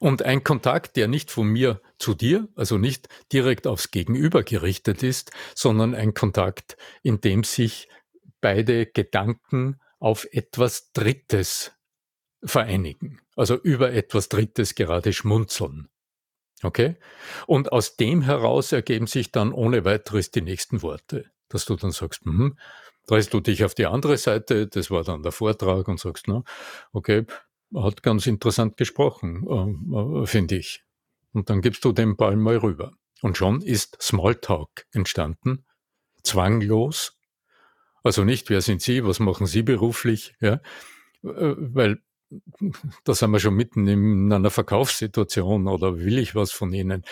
Und 0.00 0.22
ein 0.22 0.44
Kontakt, 0.44 0.96
der 0.96 1.08
nicht 1.08 1.30
von 1.30 1.48
mir 1.48 1.80
zu 1.98 2.14
dir, 2.14 2.48
also 2.54 2.78
nicht 2.78 3.08
direkt 3.32 3.66
aufs 3.66 3.90
Gegenüber 3.90 4.44
gerichtet 4.44 5.02
ist, 5.02 5.32
sondern 5.54 5.94
ein 5.94 6.14
Kontakt, 6.14 6.76
in 7.02 7.20
dem 7.20 7.42
sich 7.42 7.88
beide 8.40 8.86
Gedanken 8.86 9.80
auf 9.98 10.26
etwas 10.30 10.92
Drittes 10.92 11.72
vereinigen. 12.44 13.20
Also 13.34 13.56
über 13.56 13.92
etwas 13.92 14.28
Drittes 14.28 14.74
gerade 14.74 15.12
schmunzeln. 15.12 15.88
Okay? 16.62 16.96
Und 17.46 17.72
aus 17.72 17.96
dem 17.96 18.22
heraus 18.22 18.72
ergeben 18.72 19.06
sich 19.06 19.32
dann 19.32 19.52
ohne 19.52 19.84
weiteres 19.84 20.30
die 20.30 20.42
nächsten 20.42 20.82
Worte, 20.82 21.30
dass 21.48 21.64
du 21.64 21.76
dann 21.76 21.92
sagst, 21.92 22.24
hm, 22.24 22.56
drehst 23.06 23.32
du 23.32 23.40
dich 23.40 23.64
auf 23.64 23.74
die 23.74 23.86
andere 23.86 24.16
Seite, 24.18 24.66
das 24.66 24.90
war 24.90 25.02
dann 25.04 25.22
der 25.22 25.32
Vortrag 25.32 25.88
und 25.88 25.98
sagst, 25.98 26.26
na, 26.28 26.42
okay, 26.92 27.26
hat 27.74 28.02
ganz 28.02 28.26
interessant 28.26 28.76
gesprochen, 28.76 29.46
äh, 30.22 30.26
finde 30.26 30.56
ich. 30.56 30.84
Und 31.32 31.50
dann 31.50 31.60
gibst 31.60 31.84
du 31.84 31.92
den 31.92 32.16
Ball 32.16 32.36
mal 32.36 32.56
rüber. 32.56 32.92
Und 33.20 33.36
schon 33.36 33.62
ist 33.62 34.00
Smalltalk 34.00 34.86
entstanden, 34.92 35.64
zwanglos. 36.22 37.18
Also 38.02 38.24
nicht, 38.24 38.48
wer 38.48 38.60
sind 38.60 38.80
Sie, 38.80 39.04
was 39.04 39.18
machen 39.18 39.46
Sie 39.46 39.62
beruflich, 39.62 40.34
ja, 40.40 40.60
äh, 41.22 41.54
weil 41.58 42.00
da 43.04 43.14
sind 43.14 43.30
wir 43.30 43.40
schon 43.40 43.54
mitten 43.54 43.86
in 43.86 44.32
einer 44.32 44.50
Verkaufssituation 44.50 45.66
oder 45.66 45.98
will 45.98 46.18
ich 46.18 46.34
was 46.34 46.52
von 46.52 46.72
Ihnen. 46.72 47.04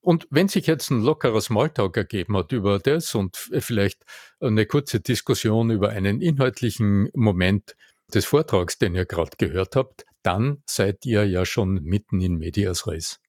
Und 0.00 0.26
wenn 0.30 0.48
sich 0.48 0.66
jetzt 0.66 0.90
ein 0.90 1.02
lockerer 1.02 1.40
Smalltalk 1.40 1.96
ergeben 1.96 2.36
hat 2.36 2.52
über 2.52 2.78
das 2.78 3.14
und 3.14 3.36
vielleicht 3.36 4.04
eine 4.40 4.66
kurze 4.66 5.00
Diskussion 5.00 5.70
über 5.70 5.90
einen 5.90 6.20
inhaltlichen 6.20 7.10
Moment, 7.14 7.76
des 8.14 8.24
Vortrags, 8.24 8.78
den 8.78 8.94
ihr 8.94 9.06
gerade 9.06 9.36
gehört 9.38 9.76
habt, 9.76 10.04
dann 10.22 10.62
seid 10.66 11.04
ihr 11.06 11.26
ja 11.26 11.44
schon 11.44 11.82
mitten 11.82 12.20
in 12.20 12.36
Medias 12.36 12.86
Res. 12.86 13.20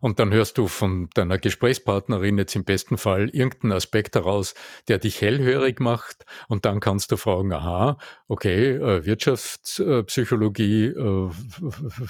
Und 0.00 0.18
dann 0.18 0.32
hörst 0.32 0.58
du 0.58 0.68
von 0.68 1.08
deiner 1.14 1.38
Gesprächspartnerin 1.38 2.38
jetzt 2.38 2.54
im 2.56 2.64
besten 2.64 2.98
Fall 2.98 3.28
irgendeinen 3.30 3.72
Aspekt 3.72 4.14
heraus, 4.14 4.54
der 4.88 4.98
dich 4.98 5.20
hellhörig 5.20 5.80
macht. 5.80 6.24
Und 6.48 6.64
dann 6.64 6.80
kannst 6.80 7.12
du 7.12 7.16
fragen, 7.16 7.52
aha, 7.52 7.98
okay, 8.28 8.72
äh, 8.76 9.04
Wirtschaftspsychologie, 9.04 10.86
äh, 10.86 11.30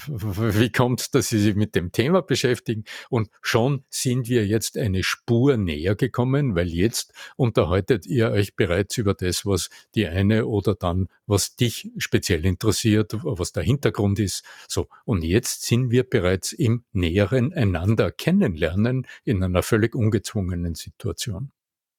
wie 0.09 0.71
kommt 0.71 1.01
es, 1.01 1.11
dass 1.11 1.29
Sie 1.29 1.39
sich 1.39 1.55
mit 1.55 1.75
dem 1.75 1.91
Thema 1.91 2.21
beschäftigen? 2.21 2.83
Und 3.09 3.29
schon 3.41 3.83
sind 3.89 4.29
wir 4.29 4.45
jetzt 4.45 4.77
eine 4.77 5.03
Spur 5.03 5.57
näher 5.57 5.95
gekommen, 5.95 6.55
weil 6.55 6.67
jetzt 6.67 7.13
unterhaltet 7.35 8.05
ihr 8.05 8.31
euch 8.31 8.55
bereits 8.55 8.97
über 8.97 9.13
das, 9.13 9.45
was 9.45 9.69
die 9.95 10.07
eine 10.07 10.45
oder 10.45 10.75
dann, 10.75 11.07
was 11.25 11.55
dich 11.55 11.91
speziell 11.97 12.45
interessiert, 12.45 13.13
was 13.23 13.51
der 13.51 13.63
Hintergrund 13.63 14.19
ist. 14.19 14.43
So. 14.67 14.87
Und 15.05 15.23
jetzt 15.23 15.63
sind 15.63 15.91
wir 15.91 16.03
bereits 16.03 16.51
im 16.51 16.83
näheren 16.93 17.53
einander 17.75 18.11
kennenlernen 18.11 19.07
in 19.23 19.43
einer 19.43 19.63
völlig 19.63 19.95
ungezwungenen 19.95 20.75
Situation. 20.75 21.51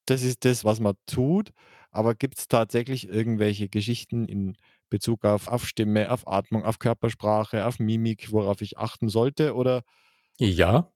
Das 0.06 0.22
ist 0.22 0.44
das, 0.44 0.64
was 0.64 0.80
man 0.80 0.94
tut. 1.06 1.52
Aber 1.90 2.14
gibt 2.14 2.38
es 2.38 2.48
tatsächlich 2.48 3.08
irgendwelche 3.08 3.68
Geschichten 3.68 4.26
in 4.26 4.56
Bezug 4.90 5.24
auf, 5.24 5.48
auf 5.48 5.66
Stimme, 5.66 6.10
auf 6.10 6.26
Atmung, 6.28 6.64
auf 6.64 6.78
Körpersprache, 6.78 7.66
auf 7.66 7.78
Mimik, 7.78 8.32
worauf 8.32 8.60
ich 8.60 8.78
achten 8.78 9.08
sollte? 9.08 9.54
Oder? 9.54 9.82
Ja, 10.38 10.92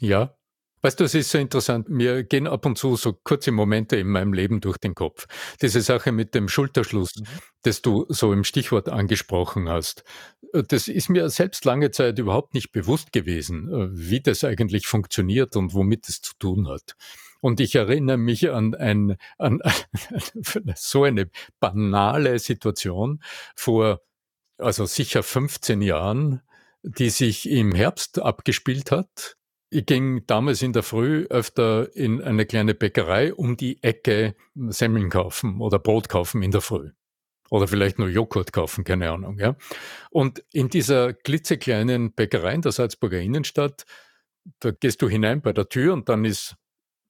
ja. 0.00 0.36
Weißt 0.82 0.98
du, 0.98 1.04
es 1.04 1.14
ist 1.14 1.30
so 1.30 1.36
interessant. 1.36 1.90
Mir 1.90 2.24
gehen 2.24 2.46
ab 2.46 2.64
und 2.64 2.78
zu 2.78 2.96
so 2.96 3.12
kurze 3.12 3.52
Momente 3.52 3.96
in 3.96 4.08
meinem 4.08 4.32
Leben 4.32 4.62
durch 4.62 4.78
den 4.78 4.94
Kopf. 4.94 5.26
Diese 5.60 5.82
Sache 5.82 6.10
mit 6.10 6.34
dem 6.34 6.48
Schulterschluss, 6.48 7.16
mhm. 7.16 7.26
das 7.62 7.82
du 7.82 8.06
so 8.08 8.32
im 8.32 8.44
Stichwort 8.44 8.88
angesprochen 8.88 9.68
hast. 9.68 10.04
Äh, 10.52 10.62
das 10.62 10.88
ist 10.88 11.08
mir 11.08 11.28
selbst 11.28 11.64
lange 11.64 11.90
Zeit 11.90 12.18
überhaupt 12.18 12.54
nicht 12.54 12.72
bewusst 12.72 13.12
gewesen, 13.12 13.68
äh, 13.72 13.88
wie 13.92 14.20
das 14.20 14.44
eigentlich 14.44 14.86
funktioniert 14.86 15.56
und 15.56 15.74
womit 15.74 16.08
es 16.08 16.20
zu 16.20 16.34
tun 16.38 16.68
hat. 16.68 16.96
Und 17.40 17.60
ich 17.60 17.74
erinnere 17.74 18.18
mich 18.18 18.50
an, 18.50 18.74
ein, 18.74 19.16
an 19.38 19.60
so 20.76 21.04
eine 21.04 21.30
banale 21.58 22.38
Situation 22.38 23.22
vor, 23.56 24.02
also 24.58 24.84
sicher 24.84 25.22
15 25.22 25.80
Jahren, 25.80 26.42
die 26.82 27.10
sich 27.10 27.48
im 27.48 27.74
Herbst 27.74 28.20
abgespielt 28.20 28.90
hat 28.90 29.36
ich 29.70 29.86
ging 29.86 30.26
damals 30.26 30.62
in 30.62 30.72
der 30.72 30.82
Früh 30.82 31.26
öfter 31.30 31.94
in 31.94 32.20
eine 32.20 32.44
kleine 32.44 32.74
Bäckerei 32.74 33.32
um 33.32 33.56
die 33.56 33.82
Ecke 33.82 34.34
Semmeln 34.54 35.10
kaufen 35.10 35.60
oder 35.60 35.78
Brot 35.78 36.08
kaufen 36.08 36.42
in 36.42 36.50
der 36.50 36.60
Früh. 36.60 36.90
Oder 37.50 37.68
vielleicht 37.68 37.98
nur 37.98 38.08
Joghurt 38.08 38.52
kaufen, 38.52 38.84
keine 38.84 39.10
Ahnung, 39.10 39.38
ja. 39.38 39.56
Und 40.10 40.42
in 40.52 40.68
dieser 40.68 41.12
klitzekleinen 41.12 42.14
Bäckerei 42.14 42.54
in 42.54 42.62
der 42.62 42.72
Salzburger 42.72 43.20
Innenstadt, 43.20 43.84
da 44.60 44.70
gehst 44.70 45.02
du 45.02 45.08
hinein 45.08 45.42
bei 45.42 45.52
der 45.52 45.68
Tür 45.68 45.92
und 45.92 46.08
dann 46.08 46.24
ist 46.24 46.56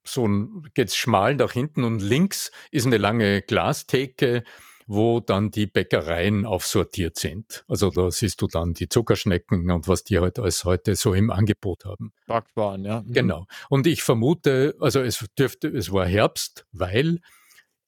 so 0.05 0.27
ein, 0.27 0.67
geht's 0.75 0.97
schmal 0.97 1.35
nach 1.35 1.53
hinten 1.53 1.85
und 1.85 2.01
links 2.01 2.51
ist 2.71 2.87
eine 2.87 2.97
lange 2.97 3.43
Glastheke, 3.43 4.43
wo 4.87 5.21
dann 5.21 5.53
die 5.53 5.67
Bäckereien 5.67 6.45
aufsortiert 6.47 7.17
sind. 7.17 7.65
Also 7.69 7.91
da 7.91 8.11
siehst 8.11 8.43
du 8.43 8.49
dann 8.49 8.75
die 8.75 8.89
Zuckerschnecken 8.89 9.71
und 9.71 9.87
was 9.87 10.03
die 10.03 10.19
halt 10.19 10.41
alles 10.41 10.65
heute 10.65 10.97
so 10.97 11.15
im 11.15 11.31
Angebot 11.31 11.85
haben. 11.85 12.13
Backwaren, 12.27 12.85
ja. 12.85 13.03
Mhm. 13.03 13.13
Genau. 13.13 13.47
Und 13.69 13.87
ich 13.87 14.03
vermute, 14.03 14.75
also 14.81 15.01
es 15.01 15.25
dürfte, 15.39 15.69
es 15.69 15.93
war 15.93 16.07
Herbst, 16.07 16.67
weil 16.73 17.21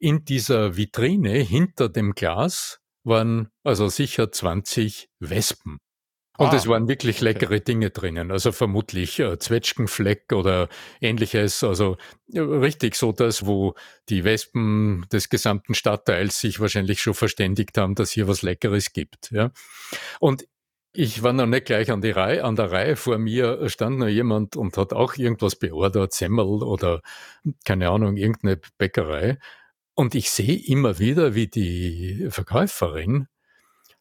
in 0.03 0.25
dieser 0.25 0.77
Vitrine 0.77 1.39
hinter 1.39 1.89
dem 1.89 2.15
Glas 2.15 2.81
waren 3.05 3.51
also 3.63 3.89
sicher 3.89 4.33
20 4.33 5.09
Wespen. 5.21 5.79
Und 6.39 6.49
ah, 6.49 6.57
es 6.57 6.67
waren 6.67 6.89
wirklich 6.89 7.21
leckere 7.21 7.57
okay. 7.57 7.61
Dinge 7.61 7.91
drinnen, 7.91 8.33
also 8.33 8.53
vermutlich 8.53 9.21
äh, 9.21 9.39
Zwetschgenfleck 9.39 10.33
oder 10.33 10.69
ähnliches, 11.01 11.63
also 11.63 11.99
äh, 12.33 12.41
richtig 12.41 12.97
so 12.97 13.13
das, 13.13 13.47
wo 13.47 13.75
die 14.09 14.25
Wespen 14.25 15.07
des 15.13 15.29
gesamten 15.29 15.75
Stadtteils 15.75 16.41
sich 16.41 16.59
wahrscheinlich 16.59 17.01
schon 17.01 17.15
verständigt 17.15 17.79
haben, 17.79 17.95
dass 17.95 18.11
hier 18.11 18.27
was 18.27 18.43
Leckeres 18.43 18.93
gibt. 18.93 19.31
Ja. 19.31 19.53
Und 20.21 20.49
ich 20.95 21.23
war 21.23 21.33
noch 21.33 21.47
nicht 21.47 21.67
gleich 21.67 21.91
an, 21.93 22.01
die 22.01 22.11
Reihe, 22.11 22.45
an 22.45 22.57
der 22.57 22.73
Reihe. 22.73 22.97
Vor 22.97 23.19
mir 23.19 23.69
stand 23.69 23.99
noch 23.99 24.09
jemand 24.09 24.57
und 24.57 24.77
hat 24.77 24.93
auch 24.93 25.17
irgendwas 25.17 25.57
beordert, 25.57 26.13
Semmel 26.13 26.63
oder 26.63 27.03
keine 27.65 27.91
Ahnung, 27.91 28.17
irgendeine 28.17 28.59
Bäckerei. 28.79 29.39
Und 29.95 30.15
ich 30.15 30.31
sehe 30.31 30.57
immer 30.57 30.99
wieder, 30.99 31.35
wie 31.35 31.49
die 31.49 32.29
Verkäuferin 32.31 33.29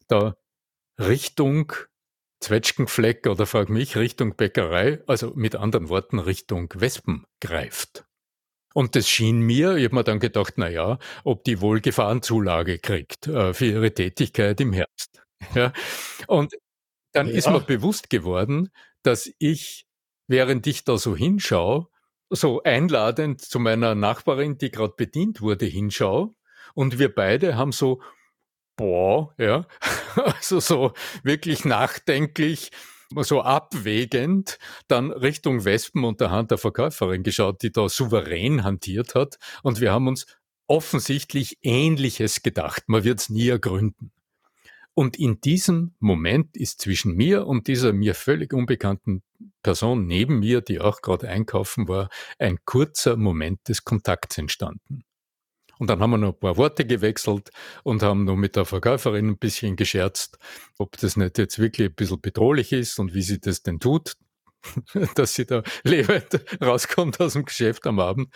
da 0.08 0.36
Richtung 0.98 1.72
Zwetschgenfleck 2.40 3.26
oder 3.26 3.46
frag 3.46 3.68
mich 3.68 3.96
Richtung 3.96 4.36
Bäckerei, 4.36 5.02
also 5.06 5.32
mit 5.34 5.54
anderen 5.54 5.88
Worten 5.88 6.18
Richtung 6.18 6.72
Wespen 6.74 7.24
greift. 7.40 8.04
Und 8.74 8.96
das 8.96 9.08
schien 9.08 9.40
mir, 9.40 9.76
ich 9.76 9.84
habe 9.84 9.94
mir 9.96 10.04
dann 10.04 10.18
gedacht, 10.18 10.54
na 10.56 10.68
ja, 10.68 10.98
ob 11.24 11.44
die 11.44 11.60
wohl 11.60 11.80
Gefahrenzulage 11.80 12.78
kriegt 12.78 13.26
äh, 13.26 13.52
für 13.52 13.66
ihre 13.66 13.92
Tätigkeit 13.92 14.60
im 14.60 14.72
Herbst. 14.72 15.22
Ja. 15.56 15.72
Und 16.28 16.54
dann 17.10 17.26
ja. 17.26 17.34
ist 17.34 17.50
mir 17.50 17.60
bewusst 17.60 18.10
geworden, 18.10 18.70
dass 19.02 19.28
ich, 19.40 19.86
während 20.28 20.68
ich 20.68 20.84
da 20.84 20.96
so 20.96 21.16
hinschaue, 21.16 21.88
so 22.34 22.62
einladend 22.62 23.40
zu 23.40 23.58
meiner 23.58 23.94
Nachbarin, 23.94 24.58
die 24.58 24.70
gerade 24.70 24.94
bedient 24.96 25.40
wurde, 25.40 25.66
hinschaue. 25.66 26.34
Und 26.74 26.98
wir 26.98 27.14
beide 27.14 27.56
haben 27.56 27.72
so 27.72 28.00
boah, 28.76 29.34
ja, 29.38 29.66
also 30.16 30.60
so 30.60 30.92
wirklich 31.22 31.64
nachdenklich, 31.64 32.70
so 33.16 33.42
abwägend 33.42 34.58
dann 34.88 35.12
Richtung 35.12 35.64
Wespen 35.64 36.04
und 36.04 36.20
der 36.20 36.30
Hand 36.30 36.50
der 36.50 36.58
Verkäuferin 36.58 37.22
geschaut, 37.22 37.62
die 37.62 37.70
da 37.70 37.88
souverän 37.88 38.64
hantiert 38.64 39.14
hat. 39.14 39.36
Und 39.62 39.80
wir 39.80 39.92
haben 39.92 40.08
uns 40.08 40.26
offensichtlich 40.66 41.58
Ähnliches 41.62 42.42
gedacht. 42.42 42.84
Man 42.86 43.04
wird 43.04 43.20
es 43.20 43.28
nie 43.28 43.48
ergründen. 43.48 44.12
Und 44.94 45.18
in 45.18 45.40
diesem 45.40 45.94
Moment 46.00 46.56
ist 46.56 46.80
zwischen 46.80 47.14
mir 47.14 47.46
und 47.46 47.66
dieser 47.66 47.92
mir 47.92 48.14
völlig 48.14 48.52
unbekannten 48.52 49.22
Person 49.62 50.06
neben 50.06 50.40
mir, 50.40 50.60
die 50.60 50.80
auch 50.80 51.00
gerade 51.00 51.28
einkaufen 51.28 51.88
war, 51.88 52.10
ein 52.38 52.58
kurzer 52.64 53.16
Moment 53.16 53.68
des 53.68 53.84
Kontakts 53.84 54.36
entstanden. 54.36 55.04
Und 55.78 55.88
dann 55.88 56.00
haben 56.00 56.10
wir 56.10 56.18
noch 56.18 56.34
ein 56.34 56.38
paar 56.38 56.56
Worte 56.58 56.84
gewechselt 56.84 57.50
und 57.82 58.02
haben 58.02 58.24
noch 58.24 58.36
mit 58.36 58.54
der 58.54 58.64
Verkäuferin 58.66 59.30
ein 59.30 59.38
bisschen 59.38 59.76
gescherzt, 59.76 60.38
ob 60.78 60.96
das 60.98 61.16
nicht 61.16 61.38
jetzt 61.38 61.58
wirklich 61.58 61.88
ein 61.88 61.94
bisschen 61.94 62.20
bedrohlich 62.20 62.72
ist 62.72 62.98
und 62.98 63.14
wie 63.14 63.22
sie 63.22 63.40
das 63.40 63.62
denn 63.62 63.80
tut, 63.80 64.14
dass 65.16 65.34
sie 65.34 65.46
da 65.46 65.62
lebend 65.82 66.44
rauskommt 66.60 67.18
aus 67.20 67.32
dem 67.32 67.46
Geschäft 67.46 67.86
am 67.86 67.98
Abend. 67.98 68.32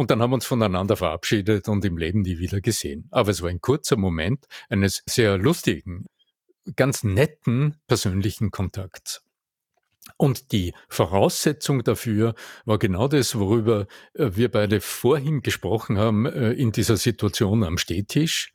Und 0.00 0.10
dann 0.10 0.22
haben 0.22 0.30
wir 0.30 0.36
uns 0.36 0.46
voneinander 0.46 0.96
verabschiedet 0.96 1.68
und 1.68 1.84
im 1.84 1.98
Leben 1.98 2.22
nie 2.22 2.38
wieder 2.38 2.62
gesehen. 2.62 3.06
Aber 3.10 3.32
es 3.32 3.42
war 3.42 3.50
ein 3.50 3.60
kurzer 3.60 3.98
Moment 3.98 4.46
eines 4.70 5.02
sehr 5.04 5.36
lustigen, 5.36 6.06
ganz 6.74 7.04
netten 7.04 7.76
persönlichen 7.86 8.50
Kontakts. 8.50 9.22
Und 10.16 10.52
die 10.52 10.72
Voraussetzung 10.88 11.84
dafür 11.84 12.34
war 12.64 12.78
genau 12.78 13.08
das, 13.08 13.38
worüber 13.38 13.86
äh, 14.14 14.30
wir 14.32 14.50
beide 14.50 14.80
vorhin 14.80 15.42
gesprochen 15.42 15.98
haben 15.98 16.24
äh, 16.24 16.52
in 16.52 16.72
dieser 16.72 16.96
Situation 16.96 17.62
am 17.62 17.76
Stehtisch, 17.76 18.54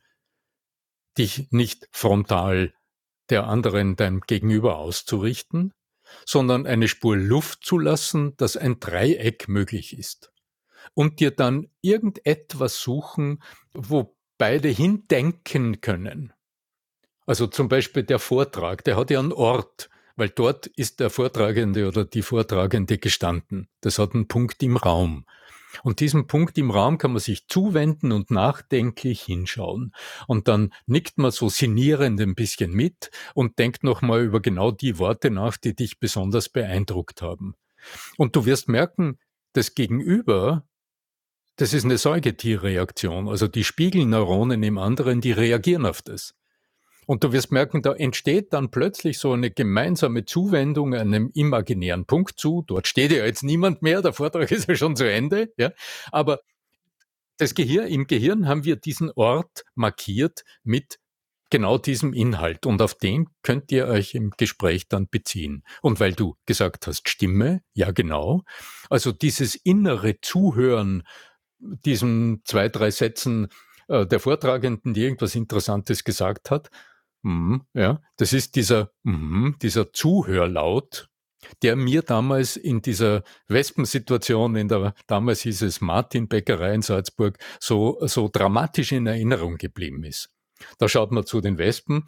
dich 1.16 1.46
nicht 1.52 1.86
frontal 1.92 2.74
der 3.30 3.46
anderen 3.46 3.94
deinem 3.94 4.22
Gegenüber 4.22 4.78
auszurichten, 4.78 5.72
sondern 6.24 6.66
eine 6.66 6.88
Spur 6.88 7.16
Luft 7.16 7.64
zu 7.64 7.78
lassen, 7.78 8.36
dass 8.36 8.56
ein 8.56 8.80
Dreieck 8.80 9.46
möglich 9.46 9.96
ist. 9.96 10.32
Und 10.94 11.20
dir 11.20 11.30
dann 11.30 11.68
irgendetwas 11.82 12.80
suchen, 12.80 13.42
wo 13.72 14.16
beide 14.38 14.68
hindenken 14.68 15.80
können. 15.80 16.32
Also 17.26 17.46
zum 17.46 17.68
Beispiel 17.68 18.04
der 18.04 18.18
Vortrag, 18.18 18.84
der 18.84 18.96
hat 18.96 19.10
ja 19.10 19.18
einen 19.18 19.32
Ort, 19.32 19.90
weil 20.16 20.28
dort 20.30 20.66
ist 20.66 21.00
der 21.00 21.10
Vortragende 21.10 21.88
oder 21.88 22.04
die 22.04 22.22
Vortragende 22.22 22.98
gestanden. 22.98 23.68
Das 23.80 23.98
hat 23.98 24.14
einen 24.14 24.28
Punkt 24.28 24.62
im 24.62 24.76
Raum. 24.76 25.26
Und 25.82 26.00
diesen 26.00 26.26
Punkt 26.26 26.56
im 26.56 26.70
Raum 26.70 26.96
kann 26.96 27.12
man 27.12 27.20
sich 27.20 27.48
zuwenden 27.48 28.12
und 28.12 28.30
nachdenklich 28.30 29.22
hinschauen. 29.22 29.92
Und 30.26 30.48
dann 30.48 30.72
nickt 30.86 31.18
man 31.18 31.30
so 31.30 31.48
sinnierend 31.48 32.20
ein 32.20 32.34
bisschen 32.34 32.72
mit 32.72 33.10
und 33.34 33.58
denkt 33.58 33.84
nochmal 33.84 34.24
über 34.24 34.40
genau 34.40 34.70
die 34.70 34.98
Worte 34.98 35.30
nach, 35.30 35.58
die 35.58 35.74
dich 35.74 35.98
besonders 35.98 36.48
beeindruckt 36.48 37.20
haben. 37.20 37.56
Und 38.16 38.36
du 38.36 38.46
wirst 38.46 38.68
merken, 38.68 39.18
das 39.52 39.74
Gegenüber, 39.74 40.66
das 41.56 41.72
ist 41.72 41.84
eine 41.84 41.98
Säugetierreaktion. 41.98 43.28
Also 43.28 43.48
die 43.48 43.64
Spiegelneuronen 43.64 44.62
im 44.62 44.78
anderen, 44.78 45.20
die 45.20 45.32
reagieren 45.32 45.86
auf 45.86 46.02
das. 46.02 46.34
Und 47.06 47.22
du 47.22 47.32
wirst 47.32 47.52
merken, 47.52 47.82
da 47.82 47.92
entsteht 47.92 48.52
dann 48.52 48.70
plötzlich 48.70 49.18
so 49.18 49.32
eine 49.32 49.50
gemeinsame 49.50 50.24
Zuwendung 50.24 50.92
einem 50.94 51.30
imaginären 51.34 52.04
Punkt 52.04 52.38
zu. 52.38 52.64
Dort 52.66 52.88
steht 52.88 53.12
ja 53.12 53.24
jetzt 53.24 53.44
niemand 53.44 53.80
mehr, 53.80 54.02
der 54.02 54.12
Vortrag 54.12 54.50
ist 54.50 54.68
ja 54.68 54.74
schon 54.74 54.96
zu 54.96 55.10
Ende. 55.10 55.52
Ja? 55.56 55.70
Aber 56.10 56.40
das 57.38 57.54
Gehirn, 57.54 57.86
im 57.86 58.06
Gehirn 58.06 58.48
haben 58.48 58.64
wir 58.64 58.76
diesen 58.76 59.10
Ort 59.14 59.64
markiert 59.74 60.42
mit 60.64 60.98
genau 61.48 61.78
diesem 61.78 62.12
Inhalt. 62.12 62.66
Und 62.66 62.82
auf 62.82 62.94
den 62.94 63.28
könnt 63.42 63.70
ihr 63.70 63.86
euch 63.86 64.14
im 64.14 64.30
Gespräch 64.36 64.88
dann 64.88 65.08
beziehen. 65.08 65.62
Und 65.82 66.00
weil 66.00 66.12
du 66.12 66.36
gesagt 66.44 66.88
hast, 66.88 67.08
Stimme, 67.08 67.62
ja 67.72 67.92
genau. 67.92 68.42
Also 68.90 69.12
dieses 69.12 69.54
innere 69.54 70.20
Zuhören, 70.20 71.04
diesen 71.58 72.42
zwei, 72.44 72.68
drei 72.68 72.90
Sätzen 72.90 73.48
äh, 73.88 74.06
der 74.06 74.20
Vortragenden, 74.20 74.94
die 74.94 75.02
irgendwas 75.02 75.34
Interessantes 75.34 76.04
gesagt 76.04 76.50
hat, 76.50 76.70
Mhm, 77.26 77.62
ja, 77.74 78.00
das 78.18 78.32
ist 78.32 78.54
dieser, 78.54 78.92
mhm, 79.02 79.56
dieser 79.60 79.92
Zuhörlaut, 79.92 81.08
der 81.62 81.74
mir 81.74 82.02
damals 82.02 82.56
in 82.56 82.82
dieser 82.82 83.24
Wespensituation, 83.48 84.54
in 84.54 84.68
der, 84.68 84.94
damals 85.08 85.40
hieß 85.40 85.62
es 85.62 85.80
Martin 85.80 86.28
Bäckerei 86.28 86.74
in 86.74 86.82
Salzburg, 86.82 87.36
so, 87.58 87.98
so 88.02 88.30
dramatisch 88.32 88.92
in 88.92 89.08
Erinnerung 89.08 89.56
geblieben 89.56 90.04
ist. 90.04 90.30
Da 90.78 90.88
schaut 90.88 91.10
man 91.10 91.26
zu 91.26 91.40
den 91.40 91.58
Wespen, 91.58 92.04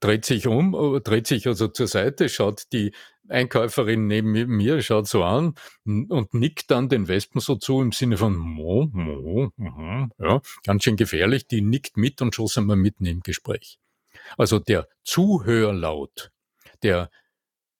dreht 0.00 0.24
sich 0.24 0.46
um, 0.46 0.74
äh, 0.74 1.00
dreht 1.00 1.26
sich 1.26 1.46
also 1.46 1.68
zur 1.68 1.86
Seite, 1.86 2.30
schaut 2.30 2.72
die 2.72 2.94
Einkäuferin 3.28 4.06
neben 4.06 4.32
mir, 4.32 4.82
schaut 4.82 5.08
so 5.08 5.22
an 5.22 5.54
und 5.84 6.34
nickt 6.34 6.70
dann 6.70 6.88
den 6.88 7.08
Wespen 7.08 7.40
so 7.40 7.56
zu 7.56 7.80
im 7.80 7.92
Sinne 7.92 8.16
von 8.16 8.36
Mo, 8.36 8.88
Mo, 8.92 9.50
mh, 9.56 10.08
ja, 10.18 10.40
ganz 10.64 10.84
schön 10.84 10.96
gefährlich, 10.96 11.46
die 11.46 11.60
nickt 11.60 11.96
mit 11.96 12.20
und 12.20 12.34
schon 12.34 12.46
sind 12.48 12.66
wir 12.66 12.76
mitten 12.76 13.06
im 13.06 13.20
Gespräch. 13.20 13.78
Also 14.36 14.58
der 14.58 14.88
Zuhörlaut, 15.04 16.32
der 16.82 17.10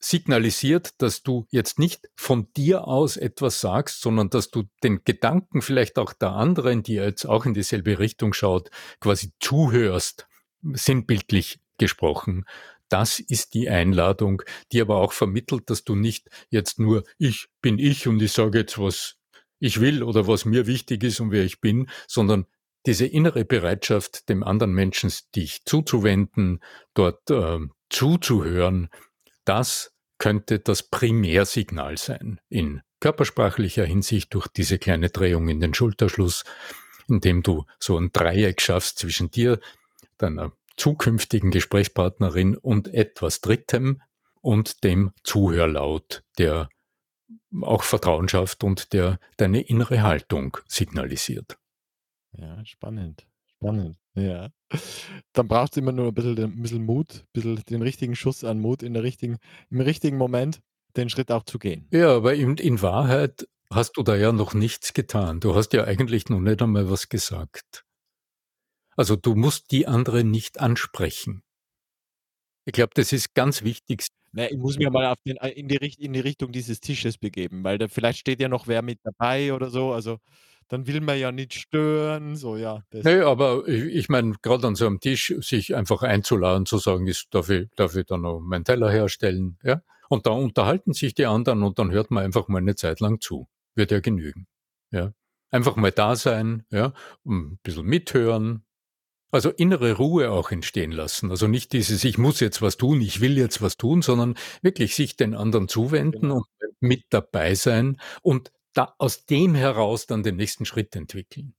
signalisiert, 0.04 1.00
dass 1.00 1.22
du 1.22 1.46
jetzt 1.50 1.78
nicht 1.78 2.08
von 2.16 2.52
dir 2.54 2.88
aus 2.88 3.16
etwas 3.16 3.60
sagst, 3.60 4.00
sondern 4.00 4.30
dass 4.30 4.50
du 4.50 4.64
den 4.82 5.04
Gedanken 5.04 5.62
vielleicht 5.62 5.98
auch 5.98 6.12
der 6.12 6.32
anderen, 6.32 6.82
die 6.82 6.94
jetzt 6.94 7.24
auch 7.24 7.46
in 7.46 7.54
dieselbe 7.54 7.98
Richtung 7.98 8.32
schaut, 8.32 8.70
quasi 9.00 9.32
zuhörst, 9.38 10.26
sinnbildlich 10.62 11.60
gesprochen. 11.78 12.44
Das 12.92 13.20
ist 13.20 13.54
die 13.54 13.70
Einladung, 13.70 14.42
die 14.70 14.82
aber 14.82 14.96
auch 14.96 15.14
vermittelt, 15.14 15.70
dass 15.70 15.82
du 15.82 15.94
nicht 15.94 16.28
jetzt 16.50 16.78
nur 16.78 17.04
ich 17.16 17.48
bin 17.62 17.78
ich 17.78 18.06
und 18.06 18.20
ich 18.20 18.32
sage 18.32 18.58
jetzt, 18.58 18.78
was 18.78 19.16
ich 19.58 19.80
will 19.80 20.02
oder 20.02 20.26
was 20.26 20.44
mir 20.44 20.66
wichtig 20.66 21.02
ist 21.02 21.18
und 21.18 21.30
wer 21.30 21.42
ich 21.42 21.62
bin, 21.62 21.88
sondern 22.06 22.44
diese 22.84 23.06
innere 23.06 23.46
Bereitschaft, 23.46 24.28
dem 24.28 24.42
anderen 24.42 24.74
Menschen 24.74 25.10
dich 25.34 25.64
zuzuwenden, 25.64 26.60
dort 26.92 27.30
äh, 27.30 27.60
zuzuhören, 27.88 28.90
das 29.46 29.94
könnte 30.18 30.58
das 30.58 30.82
Primärsignal 30.82 31.96
sein 31.96 32.40
in 32.50 32.82
körpersprachlicher 33.00 33.86
Hinsicht 33.86 34.34
durch 34.34 34.48
diese 34.48 34.78
kleine 34.78 35.08
Drehung 35.08 35.48
in 35.48 35.60
den 35.60 35.72
Schulterschluss, 35.72 36.44
indem 37.08 37.42
du 37.42 37.64
so 37.78 37.96
ein 37.96 38.12
Dreieck 38.12 38.60
schaffst 38.60 38.98
zwischen 38.98 39.30
dir, 39.30 39.60
deiner 40.18 40.52
zukünftigen 40.76 41.50
Gesprächspartnerin 41.50 42.56
und 42.56 42.92
etwas 42.92 43.40
Drittem 43.40 44.02
und 44.40 44.84
dem 44.84 45.12
Zuhörlaut, 45.24 46.24
der 46.38 46.68
auch 47.60 47.82
Vertrauen 47.82 48.28
schafft 48.28 48.64
und 48.64 48.92
der 48.92 49.18
deine 49.36 49.60
innere 49.62 50.02
Haltung 50.02 50.56
signalisiert. 50.66 51.58
Ja, 52.32 52.64
spannend. 52.64 53.26
Spannend. 53.46 53.98
Ja. 54.14 54.50
Dann 55.32 55.48
braucht's 55.48 55.76
immer 55.76 55.92
nur 55.92 56.08
ein 56.08 56.14
bisschen 56.14 56.38
ein 56.38 56.62
bisschen 56.62 56.84
Mut, 56.84 57.24
bisschen 57.32 57.62
den 57.68 57.82
richtigen 57.82 58.16
Schuss 58.16 58.44
an 58.44 58.58
Mut 58.58 58.82
in 58.82 58.94
der 58.94 59.02
richtigen 59.02 59.38
im 59.70 59.80
richtigen 59.80 60.16
Moment 60.16 60.60
den 60.96 61.08
Schritt 61.08 61.30
auch 61.30 61.44
zu 61.44 61.58
gehen. 61.58 61.88
Ja, 61.90 62.16
aber 62.16 62.34
in 62.34 62.56
in 62.56 62.82
Wahrheit 62.82 63.46
hast 63.70 63.96
du 63.96 64.02
da 64.02 64.16
ja 64.16 64.32
noch 64.32 64.54
nichts 64.54 64.92
getan. 64.92 65.40
Du 65.40 65.54
hast 65.54 65.72
ja 65.72 65.84
eigentlich 65.84 66.28
noch 66.28 66.40
nicht 66.40 66.60
einmal 66.60 66.90
was 66.90 67.08
gesagt. 67.08 67.84
Also, 68.96 69.16
du 69.16 69.34
musst 69.34 69.70
die 69.70 69.86
andere 69.86 70.24
nicht 70.24 70.60
ansprechen. 70.60 71.42
Ich 72.64 72.72
glaube, 72.72 72.92
das 72.94 73.12
ist 73.12 73.34
ganz 73.34 73.62
wichtig. 73.62 74.06
Na, 74.32 74.50
ich 74.50 74.56
muss 74.56 74.78
mich 74.78 74.88
mal 74.88 75.14
den 75.26 75.36
äh, 75.36 75.50
in 75.50 75.68
die 75.68 75.76
in 75.76 76.12
die 76.12 76.20
Richtung 76.20 76.52
dieses 76.52 76.80
Tisches 76.80 77.18
begeben, 77.18 77.64
weil 77.64 77.78
da 77.78 77.88
vielleicht 77.88 78.20
steht 78.20 78.40
ja 78.40 78.48
noch 78.48 78.66
wer 78.66 78.82
mit 78.82 79.00
dabei 79.02 79.52
oder 79.52 79.68
so. 79.68 79.92
Also 79.92 80.18
dann 80.68 80.86
will 80.86 81.02
man 81.02 81.18
ja 81.18 81.32
nicht 81.32 81.52
stören, 81.52 82.36
so 82.36 82.56
ja. 82.56 82.82
Das 82.90 83.04
nee, 83.04 83.20
aber 83.20 83.68
ich, 83.68 83.84
ich 83.94 84.08
meine, 84.08 84.34
gerade 84.40 84.66
an 84.66 84.74
so 84.74 84.86
einem 84.86 85.00
Tisch 85.00 85.34
sich 85.40 85.74
einfach 85.74 86.02
einzuladen, 86.02 86.64
zu 86.64 86.78
sagen, 86.78 87.06
ist, 87.06 87.26
darf, 87.30 87.50
ich, 87.50 87.68
darf 87.76 87.94
ich 87.94 88.06
da 88.06 88.16
noch 88.16 88.40
meinen 88.40 88.64
Teller 88.64 88.90
herstellen, 88.90 89.58
ja? 89.62 89.82
Und 90.08 90.26
da 90.26 90.30
unterhalten 90.30 90.94
sich 90.94 91.14
die 91.14 91.26
anderen 91.26 91.62
und 91.62 91.78
dann 91.78 91.90
hört 91.90 92.10
man 92.10 92.24
einfach 92.24 92.48
mal 92.48 92.58
eine 92.58 92.74
Zeit 92.74 93.00
lang 93.00 93.20
zu. 93.20 93.48
Wird 93.74 93.90
ja 93.90 94.00
genügen, 94.00 94.46
ja. 94.90 95.12
Einfach 95.50 95.76
mal 95.76 95.92
da 95.92 96.16
sein, 96.16 96.64
ja, 96.70 96.94
ein 97.26 97.58
bisschen 97.62 97.84
mithören, 97.84 98.64
also 99.32 99.50
innere 99.50 99.96
Ruhe 99.96 100.30
auch 100.30 100.50
entstehen 100.50 100.92
lassen. 100.92 101.30
Also 101.30 101.48
nicht 101.48 101.72
dieses, 101.72 102.04
ich 102.04 102.18
muss 102.18 102.40
jetzt 102.40 102.62
was 102.62 102.76
tun, 102.76 103.00
ich 103.00 103.20
will 103.20 103.36
jetzt 103.36 103.62
was 103.62 103.76
tun, 103.76 104.02
sondern 104.02 104.36
wirklich 104.60 104.94
sich 104.94 105.16
den 105.16 105.34
anderen 105.34 105.68
zuwenden 105.68 106.20
genau. 106.20 106.36
und 106.36 106.46
mit 106.80 107.04
dabei 107.10 107.54
sein 107.54 108.00
und 108.22 108.52
da 108.74 108.94
aus 108.98 109.26
dem 109.26 109.54
heraus 109.54 110.06
dann 110.06 110.22
den 110.22 110.36
nächsten 110.36 110.64
Schritt 110.64 110.94
entwickeln. 110.94 111.54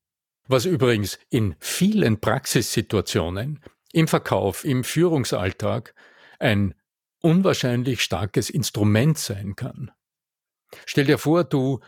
Was 0.48 0.66
übrigens 0.66 1.20
in 1.30 1.56
vielen 1.60 2.20
Praxissituationen, 2.20 3.60
im 3.92 4.08
Verkauf, 4.08 4.66
im 4.66 4.84
Führungsalltag 4.84 5.94
ein 6.40 6.76
unwahrscheinlich 7.22 8.02
starkes 8.02 8.50
Instrument 8.50 9.18
sein 9.18 9.56
kann. 9.56 9.92
Stell 10.86 11.06
dir 11.06 11.18
vor, 11.18 11.44
du 11.44 11.80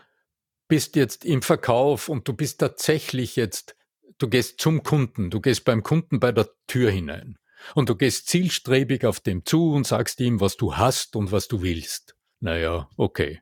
bist 0.68 0.96
jetzt 0.96 1.24
im 1.24 1.42
Verkauf 1.42 2.08
und 2.08 2.26
du 2.26 2.32
bist 2.32 2.60
tatsächlich 2.60 3.36
jetzt, 3.36 3.76
du 4.18 4.28
gehst 4.28 4.60
zum 4.60 4.82
Kunden, 4.82 5.30
du 5.30 5.40
gehst 5.40 5.64
beim 5.64 5.82
Kunden 5.82 6.20
bei 6.20 6.32
der 6.32 6.48
Tür 6.66 6.90
hinein 6.90 7.38
und 7.74 7.88
du 7.88 7.96
gehst 7.96 8.28
zielstrebig 8.28 9.04
auf 9.04 9.20
dem 9.20 9.44
zu 9.44 9.72
und 9.72 9.86
sagst 9.86 10.20
ihm, 10.20 10.40
was 10.40 10.56
du 10.56 10.76
hast 10.76 11.16
und 11.16 11.32
was 11.32 11.48
du 11.48 11.62
willst. 11.62 12.16
Naja, 12.40 12.88
okay. 12.96 13.40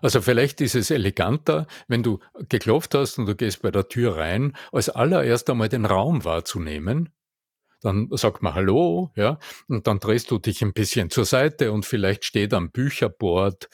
Also 0.00 0.20
vielleicht 0.20 0.60
ist 0.60 0.74
es 0.74 0.90
eleganter, 0.90 1.66
wenn 1.88 2.02
du 2.02 2.20
geklopft 2.48 2.94
hast 2.94 3.18
und 3.18 3.26
du 3.26 3.34
gehst 3.34 3.62
bei 3.62 3.70
der 3.70 3.88
Tür 3.88 4.16
rein, 4.16 4.56
als 4.70 4.88
allererst 4.88 5.50
einmal 5.50 5.68
den 5.68 5.84
Raum 5.84 6.24
wahrzunehmen. 6.24 7.12
Dann 7.80 8.08
sagt 8.12 8.42
man 8.42 8.54
Hallo, 8.54 9.10
ja, 9.16 9.38
und 9.68 9.86
dann 9.86 10.00
drehst 10.00 10.30
du 10.30 10.38
dich 10.38 10.62
ein 10.62 10.72
bisschen 10.72 11.10
zur 11.10 11.24
Seite 11.24 11.72
und 11.72 11.86
vielleicht 11.86 12.24
steht 12.24 12.52
am 12.54 12.70
Bücherboard, 12.70 13.68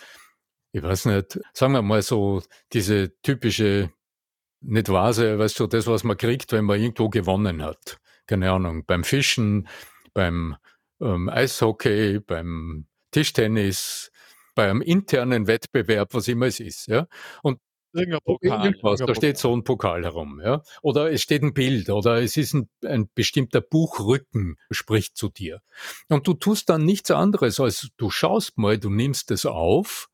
ich 0.73 0.83
weiß 0.83 1.07
nicht, 1.07 1.39
sagen 1.53 1.73
wir 1.73 1.83
mal 1.83 2.03
so 2.03 2.43
diese 2.73 3.19
typische 3.21 3.91
nicht 4.65 4.89
Vase, 4.89 5.39
weißt 5.39 5.61
du, 5.61 5.67
das, 5.67 5.87
was 5.87 6.05
man 6.05 6.17
kriegt, 6.17 6.53
wenn 6.53 6.65
man 6.65 6.81
irgendwo 6.81 7.09
gewonnen 7.09 7.63
hat. 7.63 7.99
Keine 8.27 8.51
Ahnung, 8.51 8.85
beim 8.87 9.05
Fischen, 9.05 9.69
beim 10.13 10.57
ähm, 11.01 11.29
Eishockey, 11.29 12.21
beim 12.21 12.87
Tischtennis, 13.11 14.11
beim 14.55 14.81
internen 14.81 15.47
Wettbewerb, 15.47 16.15
was 16.15 16.29
immer 16.29 16.47
es 16.47 16.61
ist. 16.61 16.87
Ja? 16.87 17.07
Und 17.43 17.59
Irgendein 17.95 18.21
Pokal. 18.25 18.67
Irgendwas, 18.67 19.01
da 19.01 19.15
steht 19.15 19.39
so 19.39 19.55
ein 19.55 19.63
Pokal 19.63 20.03
herum, 20.03 20.41
ja. 20.45 20.63
Oder 20.83 21.13
es 21.13 21.23
steht 21.23 21.43
ein 21.43 21.55
Bild 21.55 21.91
oder 21.91 22.21
es 22.21 22.37
ist 22.37 22.53
ein, 22.53 22.69
ein 22.85 23.09
bestimmter 23.15 23.61
Buchrücken 23.61 24.57
spricht 24.73 25.17
zu 25.17 25.29
dir. 25.29 25.61
Und 26.09 26.27
du 26.27 26.35
tust 26.35 26.69
dann 26.71 26.85
nichts 26.85 27.13
anderes, 27.13 27.61
als 27.61 27.91
du 27.97 28.11
schaust 28.11 28.59
mal, 28.59 28.79
du 28.79 28.91
nimmst 28.91 29.31
es 29.31 29.47
auf, 29.47 30.09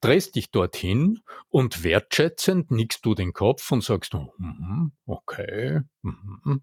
drehst 0.00 0.36
dich 0.36 0.50
dorthin 0.50 1.20
und 1.48 1.84
wertschätzend 1.84 2.70
nickst 2.70 3.04
du 3.04 3.14
den 3.14 3.32
Kopf 3.32 3.70
und 3.72 3.82
sagst, 3.84 4.14
mm, 4.14 4.88
okay, 5.06 5.80
mm, 6.02 6.56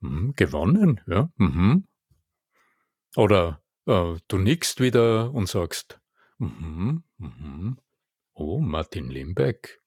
mm, 0.00 0.32
gewonnen, 0.36 1.00
ja. 1.06 1.30
Mhm. 1.36 1.86
Oder 3.16 3.62
äh, 3.86 4.16
du 4.28 4.38
nickst 4.38 4.80
wieder 4.80 5.32
und 5.32 5.48
sagst, 5.48 6.00
mhm, 6.38 7.02
Oh, 8.34 8.60
Martin 8.60 9.10
Limbeck. 9.10 9.80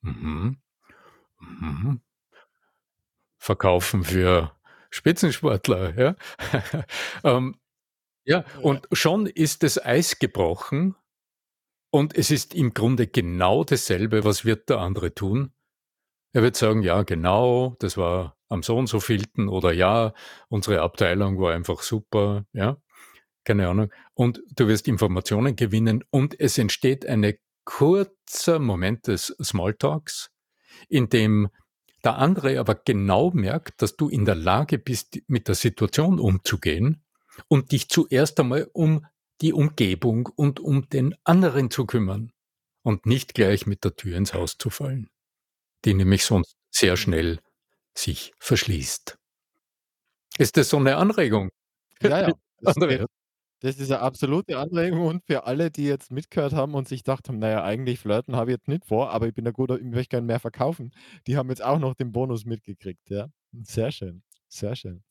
Verkaufen 3.38 4.04
für 4.04 4.52
Spitzensportler, 4.90 5.98
ja. 5.98 6.16
ähm, 7.24 7.56
ja, 8.26 8.40
Ja. 8.54 8.60
und 8.62 8.88
schon 8.92 9.26
ist 9.26 9.64
das 9.64 9.84
Eis 9.84 10.20
gebrochen 10.20 10.96
und 11.92 12.18
es 12.18 12.32
ist 12.32 12.56
im 12.56 12.74
Grunde 12.74 13.08
genau 13.08 13.64
dasselbe, 13.64 14.24
was 14.24 14.46
wird 14.46 14.70
der 14.70 14.80
andere 14.80 15.14
tun? 15.14 15.52
Er 16.34 16.42
wird 16.42 16.56
sagen, 16.56 16.82
ja, 16.82 17.04
genau, 17.04 17.76
das 17.80 17.98
war 17.98 18.38
am 18.48 18.64
so 18.64 18.78
und 18.78 18.88
so 18.88 19.00
vielten 19.00 19.50
oder 19.50 19.74
ja, 19.74 20.14
unsere 20.50 20.82
Abteilung 20.82 21.40
war 21.40 21.54
einfach 21.54 21.82
super, 21.82 22.46
ja, 22.54 22.78
keine 23.44 23.68
Ahnung. 23.68 23.92
Und 24.14 24.42
du 24.56 24.68
wirst 24.68 24.88
Informationen 24.88 25.56
gewinnen 25.56 26.04
und 26.10 26.40
es 26.40 26.58
entsteht 26.58 27.06
eine 27.06 27.38
kurzer 27.66 28.60
Moment 28.60 29.08
des 29.08 29.36
Smalltalks, 29.42 30.32
in 30.88 31.10
dem 31.10 31.50
der 32.04 32.18
andere 32.18 32.60
aber 32.60 32.76
genau 32.76 33.32
merkt, 33.32 33.82
dass 33.82 33.96
du 33.96 34.10
in 34.10 34.26
der 34.26 34.36
Lage 34.36 34.80
bist, 34.80 35.20
mit 35.28 35.48
der 35.48 35.56
Situation 35.56 36.20
umzugehen 36.20 37.04
und 37.48 37.72
dich 37.72 37.90
zuerst 37.90 38.40
einmal 38.40 38.70
um 38.74 39.06
die 39.42 39.54
Umgebung 39.54 40.28
und 40.36 40.60
um 40.60 40.90
den 40.90 41.16
anderen 41.24 41.72
zu 41.72 41.86
kümmern 41.86 42.32
und 42.84 43.06
nicht 43.06 43.34
gleich 43.34 43.66
mit 43.66 43.84
der 43.84 43.96
Tür 43.96 44.18
ins 44.18 44.34
Haus 44.34 44.58
zu 44.58 44.70
fallen, 44.70 45.10
die 45.86 45.94
nämlich 45.96 46.26
sonst 46.26 46.56
sehr 46.72 46.98
schnell 46.98 47.40
sich 47.98 48.34
verschließt. 48.40 49.18
Ist 50.38 50.58
das 50.58 50.70
so 50.70 50.78
eine 50.78 50.98
Anregung? 50.98 51.50
Ja, 52.04 52.30
ja. 52.30 52.34
Das, 52.62 52.76
das 53.62 53.78
ist 53.80 53.92
eine 53.92 54.02
absolute 54.02 54.58
Anregung 54.58 55.06
und 55.08 55.24
für 55.28 55.46
alle, 55.46 55.72
die 55.72 55.86
jetzt 55.86 56.12
mitgehört 56.12 56.54
haben 56.54 56.74
und 56.76 56.88
sich 56.88 57.04
gedacht 57.04 57.28
haben, 57.30 57.40
naja, 57.40 57.64
eigentlich 57.64 58.00
flirten 58.00 58.36
habe 58.36 58.52
ich 58.52 58.56
jetzt 58.58 58.68
nicht 58.68 58.86
vor, 58.86 59.12
aber 59.12 59.28
ich 59.28 59.34
bin 59.36 59.48
ein 59.48 59.54
guter, 59.54 59.78
ich 59.78 59.84
möchte 59.86 60.10
gerne 60.10 60.28
mehr 60.28 60.40
verkaufen. 60.40 60.92
Die 61.28 61.38
haben 61.38 61.50
jetzt 61.50 61.64
auch 61.64 61.80
noch 61.80 61.94
den 61.96 62.12
Bonus 62.12 62.46
mitgekriegt, 62.46 63.10
ja. 63.10 63.28
Sehr 63.64 63.92
schön, 63.92 64.24
sehr 64.54 64.76
schön. 64.76 65.04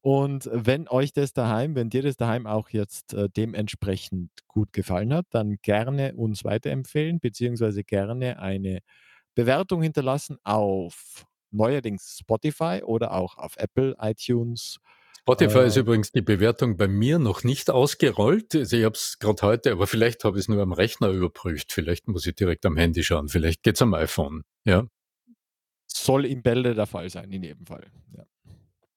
Und 0.00 0.48
wenn 0.52 0.88
euch 0.88 1.12
das 1.12 1.32
daheim, 1.32 1.74
wenn 1.74 1.90
dir 1.90 2.02
das 2.02 2.16
daheim 2.16 2.46
auch 2.46 2.68
jetzt 2.70 3.14
äh, 3.14 3.28
dementsprechend 3.28 4.30
gut 4.48 4.72
gefallen 4.72 5.12
hat, 5.14 5.26
dann 5.30 5.56
gerne 5.62 6.14
uns 6.14 6.44
weiterempfehlen, 6.44 7.20
beziehungsweise 7.20 7.84
gerne 7.84 8.38
eine 8.38 8.80
Bewertung 9.34 9.82
hinterlassen 9.82 10.38
auf 10.44 11.24
neuerdings 11.50 12.18
Spotify 12.20 12.82
oder 12.84 13.12
auch 13.12 13.38
auf 13.38 13.56
Apple, 13.56 13.94
iTunes. 14.00 14.78
Spotify 15.20 15.60
ist 15.60 15.76
Äh, 15.76 15.80
übrigens 15.80 16.10
die 16.10 16.22
Bewertung 16.22 16.76
bei 16.76 16.88
mir 16.88 17.18
noch 17.18 17.44
nicht 17.44 17.70
ausgerollt. 17.70 18.54
Also 18.56 18.76
ich 18.76 18.84
habe 18.84 18.96
es 18.96 19.18
gerade 19.18 19.42
heute, 19.42 19.72
aber 19.72 19.86
vielleicht 19.86 20.24
habe 20.24 20.38
ich 20.38 20.44
es 20.44 20.48
nur 20.48 20.60
am 20.60 20.72
Rechner 20.72 21.10
überprüft. 21.10 21.72
Vielleicht 21.72 22.08
muss 22.08 22.26
ich 22.26 22.34
direkt 22.34 22.66
am 22.66 22.76
Handy 22.76 23.04
schauen. 23.04 23.28
Vielleicht 23.28 23.62
geht's 23.62 23.80
am 23.82 23.94
iPhone. 23.94 24.42
Ja, 24.64 24.86
soll 25.94 26.26
im 26.26 26.42
Bälde 26.42 26.74
der 26.74 26.86
Fall 26.86 27.08
sein, 27.10 27.30
in 27.30 27.42
jedem 27.42 27.66
Fall. 27.66 27.86
Ja. 28.16 28.24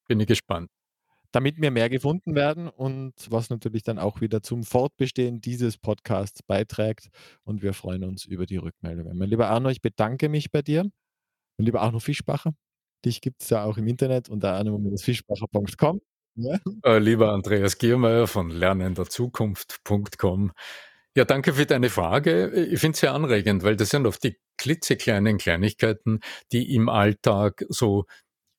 Bin 0.08 0.20
ich 0.20 0.28
gespannt. 0.28 0.70
Damit 1.32 1.60
wir 1.60 1.70
mehr 1.70 1.90
gefunden 1.90 2.34
werden 2.34 2.70
und 2.70 3.14
was 3.30 3.50
natürlich 3.50 3.84
dann 3.84 4.00
auch 4.00 4.22
wieder 4.22 4.42
zum 4.42 4.64
Fortbestehen 4.64 5.42
dieses 5.42 5.78
Podcasts 5.78 6.42
beiträgt. 6.44 7.10
Und 7.44 7.62
wir 7.62 7.74
freuen 7.74 8.06
uns 8.06 8.26
über 8.26 8.46
die 8.46 8.58
Rückmeldungen. 8.58 9.18
Mein 9.18 9.30
lieber 9.30 9.50
Arno, 9.50 9.70
ich 9.70 9.82
bedanke 9.82 10.30
mich 10.30 10.52
bei 10.52 10.62
dir. 10.62 10.84
Mein 11.58 11.66
lieber 11.66 11.82
Arno 11.82 12.00
Fischbacher, 12.00 12.54
dich 13.04 13.22
gibt 13.22 13.44
es 13.44 13.50
ja 13.50 13.66
auch 13.66 13.78
im 13.78 13.88
Internet 13.88 14.30
unter 14.30 14.54
arno-fischbacher.com. 14.54 16.02
Ja. 16.36 16.60
Äh, 16.84 17.00
lieber 17.00 17.32
Andreas 17.32 17.78
Giermeier 17.78 18.28
von 18.28 18.50
lernenderzukunft.com. 18.50 20.52
Ja, 21.18 21.24
danke 21.24 21.54
für 21.54 21.66
deine 21.66 21.90
Frage. 21.90 22.50
Ich 22.50 22.82
finde 22.82 22.96
es 22.96 23.00
sehr 23.00 23.14
anregend, 23.14 23.64
weil 23.64 23.78
das 23.78 23.90
sind 23.90 24.06
oft 24.06 24.22
die 24.22 24.38
klitzekleinen 24.58 25.38
Kleinigkeiten, 25.38 26.20
die 26.52 26.76
im 26.76 26.90
Alltag 26.90 27.66
so 27.70 28.04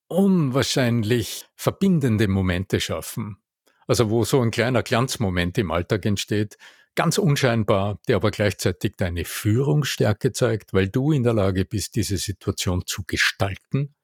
unwahrscheinlich 0.08 1.46
verbindende 1.54 2.28
Momente 2.28 2.80
schaffen. 2.80 3.38
Also 3.86 4.10
wo 4.10 4.24
so 4.24 4.40
ein 4.40 4.50
kleiner 4.50 4.82
Glanzmoment 4.82 5.58
im 5.58 5.70
Alltag 5.70 6.06
entsteht, 6.06 6.58
ganz 6.94 7.18
unscheinbar, 7.18 8.00
der 8.08 8.16
aber 8.16 8.30
gleichzeitig 8.30 8.96
deine 8.96 9.24
Führungsstärke 9.24 10.32
zeigt, 10.32 10.72
weil 10.72 10.88
du 10.88 11.12
in 11.12 11.22
der 11.22 11.34
Lage 11.34 11.64
bist, 11.64 11.94
diese 11.94 12.16
Situation 12.16 12.84
zu 12.86 13.04
gestalten 13.06 13.94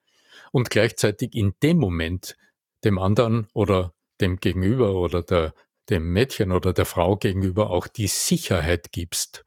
und 0.53 0.71
gleichzeitig 0.71 1.35
in 1.35 1.55
dem 1.63 1.79
Moment 1.79 2.37
dem 2.85 2.99
anderen 2.99 3.49
oder 3.55 3.95
dem 4.21 4.37
Gegenüber 4.37 4.95
oder 4.95 5.23
der, 5.23 5.55
dem 5.89 6.13
Mädchen 6.13 6.53
oder 6.53 6.73
der 6.73 6.87
Frau 6.87 7.17
gegenüber 7.17 7.71
auch 7.71 7.87
die 7.87 8.07
Sicherheit 8.07 8.93
gibst, 8.93 9.45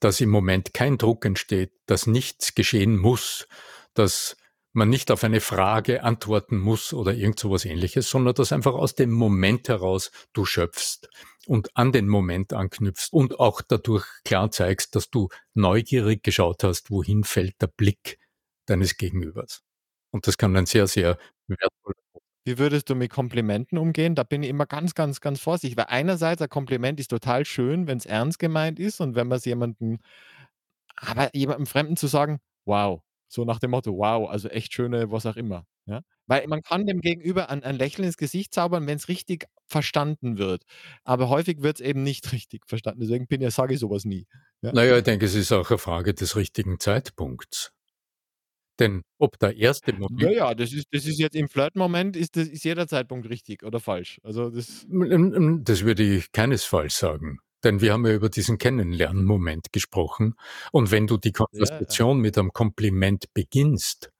dass 0.00 0.20
im 0.20 0.30
Moment 0.30 0.74
kein 0.74 0.98
Druck 0.98 1.24
entsteht, 1.24 1.72
dass 1.86 2.06
nichts 2.06 2.54
geschehen 2.54 2.96
muss, 2.96 3.46
dass 3.94 4.36
man 4.72 4.88
nicht 4.88 5.10
auf 5.10 5.24
eine 5.24 5.40
Frage 5.40 6.02
antworten 6.04 6.58
muss 6.58 6.92
oder 6.92 7.14
irgend 7.14 7.38
sowas 7.38 7.64
ähnliches, 7.64 8.10
sondern 8.10 8.34
dass 8.34 8.52
einfach 8.52 8.74
aus 8.74 8.94
dem 8.94 9.10
Moment 9.10 9.68
heraus 9.68 10.10
du 10.32 10.44
schöpfst 10.44 11.08
und 11.46 11.76
an 11.76 11.92
den 11.92 12.08
Moment 12.08 12.52
anknüpfst 12.52 13.12
und 13.12 13.40
auch 13.40 13.62
dadurch 13.62 14.06
klar 14.24 14.50
zeigst, 14.50 14.94
dass 14.94 15.10
du 15.10 15.28
neugierig 15.54 16.22
geschaut 16.22 16.64
hast, 16.64 16.90
wohin 16.90 17.24
fällt 17.24 17.60
der 17.62 17.68
Blick 17.68 18.18
deines 18.66 18.96
Gegenübers. 18.96 19.62
Und 20.10 20.26
das 20.26 20.38
kann 20.38 20.56
ein 20.56 20.66
sehr, 20.66 20.86
sehr 20.86 21.18
wertvoller 21.48 21.94
Wie 22.44 22.58
würdest 22.58 22.90
du 22.90 22.94
mit 22.94 23.10
Komplimenten 23.12 23.78
umgehen? 23.78 24.14
Da 24.14 24.22
bin 24.24 24.42
ich 24.42 24.50
immer 24.50 24.66
ganz, 24.66 24.94
ganz, 24.94 25.20
ganz 25.20 25.40
vorsichtig, 25.40 25.76
weil 25.76 25.86
einerseits 25.88 26.42
ein 26.42 26.48
Kompliment 26.48 27.00
ist 27.00 27.08
total 27.08 27.44
schön, 27.44 27.86
wenn 27.86 27.98
es 27.98 28.06
ernst 28.06 28.38
gemeint 28.38 28.78
ist 28.80 29.00
und 29.00 29.14
wenn 29.16 29.28
man 29.28 29.38
es 29.38 29.44
jemandem, 29.44 29.98
aber 30.96 31.30
jemandem 31.34 31.66
Fremden 31.66 31.96
zu 31.96 32.06
sagen, 32.06 32.40
wow, 32.66 33.02
so 33.28 33.44
nach 33.44 33.58
dem 33.58 33.70
Motto, 33.70 33.96
wow, 33.96 34.28
also 34.28 34.48
echt 34.48 34.72
schöne, 34.72 35.10
was 35.10 35.26
auch 35.26 35.36
immer. 35.36 35.66
Ja? 35.86 36.02
Weil 36.26 36.46
man 36.46 36.62
kann 36.62 36.86
dem 36.86 37.00
Gegenüber 37.00 37.50
ein, 37.50 37.62
ein 37.62 37.76
Lächeln 37.76 38.04
ins 38.04 38.16
Gesicht 38.16 38.54
zaubern, 38.54 38.86
wenn 38.86 38.96
es 38.96 39.08
richtig 39.08 39.46
verstanden 39.66 40.38
wird. 40.38 40.64
Aber 41.04 41.28
häufig 41.28 41.62
wird 41.62 41.80
es 41.80 41.86
eben 41.86 42.02
nicht 42.02 42.32
richtig 42.32 42.66
verstanden. 42.66 43.00
Deswegen 43.00 43.26
bin 43.26 43.42
ich, 43.42 43.54
sage 43.54 43.74
ich 43.74 43.80
sowas 43.80 44.04
nie. 44.04 44.26
Ja? 44.62 44.72
Naja, 44.72 44.98
ich 44.98 45.04
denke, 45.04 45.26
es 45.26 45.34
ist 45.34 45.52
auch 45.52 45.70
eine 45.70 45.78
Frage 45.78 46.14
des 46.14 46.36
richtigen 46.36 46.80
Zeitpunkts. 46.80 47.72
Denn 48.78 49.02
ob 49.18 49.38
der 49.40 49.56
erste 49.56 49.92
Moment, 49.92 50.22
Naja, 50.22 50.54
das 50.54 50.72
ist, 50.72 50.86
das 50.92 51.04
ist 51.04 51.18
jetzt 51.18 51.34
im 51.34 51.48
Flirt-Moment, 51.48 52.16
ist, 52.16 52.36
das, 52.36 52.46
ist 52.46 52.64
jeder 52.64 52.86
Zeitpunkt 52.86 53.28
richtig 53.28 53.64
oder 53.64 53.80
falsch. 53.80 54.20
Also 54.22 54.50
das, 54.50 54.86
das 54.88 55.84
würde 55.84 56.02
ich 56.02 56.30
keinesfalls 56.30 56.96
sagen. 56.96 57.40
Denn 57.64 57.80
wir 57.80 57.92
haben 57.92 58.06
ja 58.06 58.14
über 58.14 58.28
diesen 58.28 58.58
Kennenlernmoment 58.58 59.72
gesprochen. 59.72 60.34
Und 60.72 60.90
wenn 60.90 61.06
du 61.06 61.16
die 61.16 61.32
Konversation 61.32 62.20
mit 62.20 62.38
einem 62.38 62.52
Kompliment 62.52 63.32
beginnst, 63.34 64.10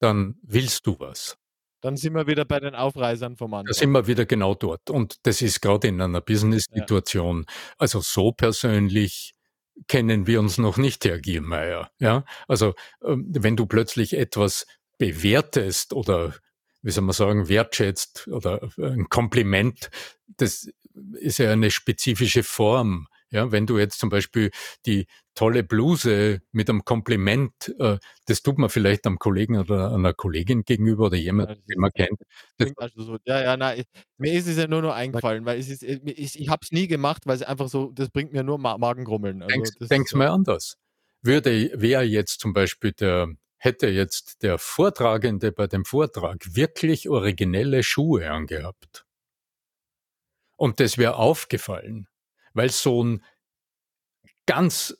dann 0.00 0.36
willst 0.42 0.86
du 0.86 0.98
was. 0.98 1.36
dann 1.82 1.96
sind 1.96 2.14
wir 2.14 2.26
wieder 2.26 2.44
bei 2.44 2.60
den 2.60 2.74
Aufreißern 2.74 3.36
vom 3.36 3.54
Anfang. 3.54 3.66
Da 3.66 3.72
sind 3.72 3.90
wir 3.92 4.06
wieder 4.06 4.26
genau 4.26 4.54
dort. 4.54 4.90
Und 4.90 5.16
das 5.24 5.42
ist 5.42 5.60
gerade 5.60 5.88
in 5.88 6.00
einer 6.00 6.20
Business-Situation. 6.20 7.46
Also 7.78 8.00
so 8.00 8.32
persönlich 8.32 9.34
kennen 9.88 10.26
wir 10.26 10.40
uns 10.40 10.58
noch 10.58 10.76
nicht, 10.76 11.04
Herr 11.06 11.18
Giermeier. 11.18 11.90
Ja, 11.98 12.24
also 12.48 12.74
ähm, 13.02 13.26
wenn 13.30 13.56
du 13.56 13.66
plötzlich 13.66 14.16
etwas 14.16 14.66
bewertest 14.98 15.94
oder 15.94 16.34
wie 16.82 16.90
soll 16.90 17.04
man 17.04 17.14
sagen, 17.14 17.48
wertschätzt 17.48 18.28
oder 18.28 18.70
ein 18.78 19.08
Kompliment, 19.08 19.90
das 20.36 20.68
ist 21.14 21.38
ja 21.38 21.52
eine 21.52 21.70
spezifische 21.70 22.42
Form. 22.42 23.08
Ja, 23.32 23.52
wenn 23.52 23.64
du 23.64 23.78
jetzt 23.78 24.00
zum 24.00 24.08
Beispiel 24.08 24.50
die 24.86 25.06
tolle 25.34 25.62
Bluse 25.62 26.40
mit 26.50 26.68
einem 26.68 26.84
Kompliment, 26.84 27.72
äh, 27.78 27.98
das 28.26 28.42
tut 28.42 28.58
man 28.58 28.70
vielleicht 28.70 29.06
einem 29.06 29.18
Kollegen 29.18 29.56
oder 29.56 29.94
einer 29.94 30.12
Kollegin 30.12 30.64
gegenüber 30.64 31.06
oder 31.06 31.16
jemand, 31.16 31.50
Ja, 31.50 31.54
den 31.54 31.80
man 31.80 31.92
kennt. 31.92 32.20
Also 32.76 33.02
so. 33.02 33.18
Ja, 33.24 33.40
ja, 33.40 33.56
nein, 33.56 33.84
mir 34.18 34.32
ist 34.32 34.48
es 34.48 34.56
ja 34.56 34.66
nur 34.66 34.82
noch 34.82 34.94
eingefallen, 34.94 35.44
weil 35.44 35.60
es 35.60 35.68
ist, 35.68 35.84
äh, 35.84 36.00
ich, 36.04 36.40
ich 36.40 36.48
habe 36.48 36.60
es 36.62 36.72
nie 36.72 36.88
gemacht, 36.88 37.22
weil 37.26 37.36
es 37.36 37.42
einfach 37.42 37.68
so, 37.68 37.92
das 37.92 38.10
bringt 38.10 38.32
mir 38.32 38.42
nur 38.42 38.58
Ma 38.58 38.76
Magengrummeln. 38.76 39.42
Also 39.42 39.54
denkst, 39.54 39.70
denkst 39.88 40.14
mal 40.14 40.28
anders. 40.28 40.76
Würde, 41.22 41.70
wäre 41.74 42.02
jetzt 42.02 42.40
zum 42.40 42.52
Beispiel 42.52 42.92
der 42.92 43.28
hätte 43.60 43.88
jetzt 43.88 44.42
der 44.42 44.58
Vortragende 44.58 45.52
bei 45.52 45.66
dem 45.66 45.84
Vortrag 45.84 46.56
wirklich 46.56 47.08
originelle 47.08 47.82
Schuhe 47.82 48.30
angehabt. 48.30 49.04
Und 50.60 50.78
das 50.78 50.98
wäre 50.98 51.16
aufgefallen, 51.16 52.06
weil 52.52 52.68
so 52.68 53.02
ein 53.02 53.24
ganz 54.44 54.94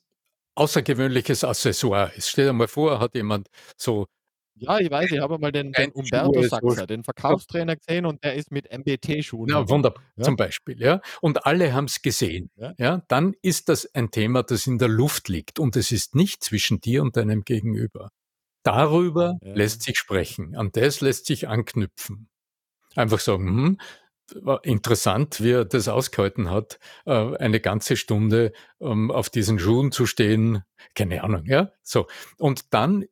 außergewöhnliches 0.54 1.44
Accessoire 1.44 2.12
ist. 2.16 2.30
Stell 2.30 2.46
dir 2.46 2.54
mal 2.54 2.66
vor, 2.66 2.98
hat 2.98 3.14
jemand 3.14 3.50
so 3.76 4.06
ja, 4.54 4.78
ich 4.78 4.90
weiß, 4.90 5.10
ich 5.12 5.20
habe 5.20 5.38
mal 5.38 5.52
den, 5.52 5.72
den 5.72 5.90
Umberto 5.92 6.42
Sachser, 6.42 6.86
den 6.86 7.02
Verkaufstrainer 7.02 7.76
gesehen 7.76 8.04
und 8.04 8.22
der 8.24 8.34
ist 8.34 8.50
mit 8.50 8.70
MBT-Schuhen. 8.70 9.48
Ja, 9.48 9.66
wunderbar, 9.68 10.02
ja? 10.16 10.24
zum 10.24 10.36
Beispiel, 10.36 10.80
ja. 10.80 11.00
Und 11.22 11.46
alle 11.46 11.72
haben 11.72 11.86
es 11.86 12.02
gesehen. 12.02 12.50
Ja? 12.56 12.74
ja, 12.76 13.02
dann 13.08 13.34
ist 13.40 13.70
das 13.70 13.86
ein 13.94 14.10
Thema, 14.10 14.42
das 14.42 14.66
in 14.66 14.78
der 14.78 14.88
Luft 14.88 15.28
liegt 15.28 15.58
und 15.58 15.76
es 15.76 15.92
ist 15.92 16.14
nicht 16.14 16.44
zwischen 16.44 16.80
dir 16.80 17.00
und 17.02 17.16
deinem 17.16 17.42
Gegenüber. 17.44 18.10
Darüber 18.62 19.38
ja. 19.40 19.54
lässt 19.54 19.82
sich 19.82 19.96
sprechen, 19.98 20.54
an 20.56 20.70
das 20.72 21.00
lässt 21.00 21.24
sich 21.24 21.48
anknüpfen. 21.48 22.28
Einfach 22.96 23.20
sagen, 23.20 23.46
hm, 23.46 23.78
interessant, 24.62 25.42
wie 25.42 25.52
er 25.52 25.64
das 25.64 25.88
ausgehalten 25.88 26.50
hat, 26.50 26.78
äh, 27.06 27.36
eine 27.36 27.60
ganze 27.60 27.96
Stunde 27.96 28.52
ähm, 28.80 29.10
auf 29.10 29.30
diesen 29.30 29.58
Schuhen 29.58 29.92
zu 29.92 30.06
stehen. 30.06 30.62
Keine 30.94 31.22
Ahnung, 31.24 31.44
ja. 31.46 31.72
So. 31.82 32.06
Und 32.36 32.72
dann, 32.72 33.04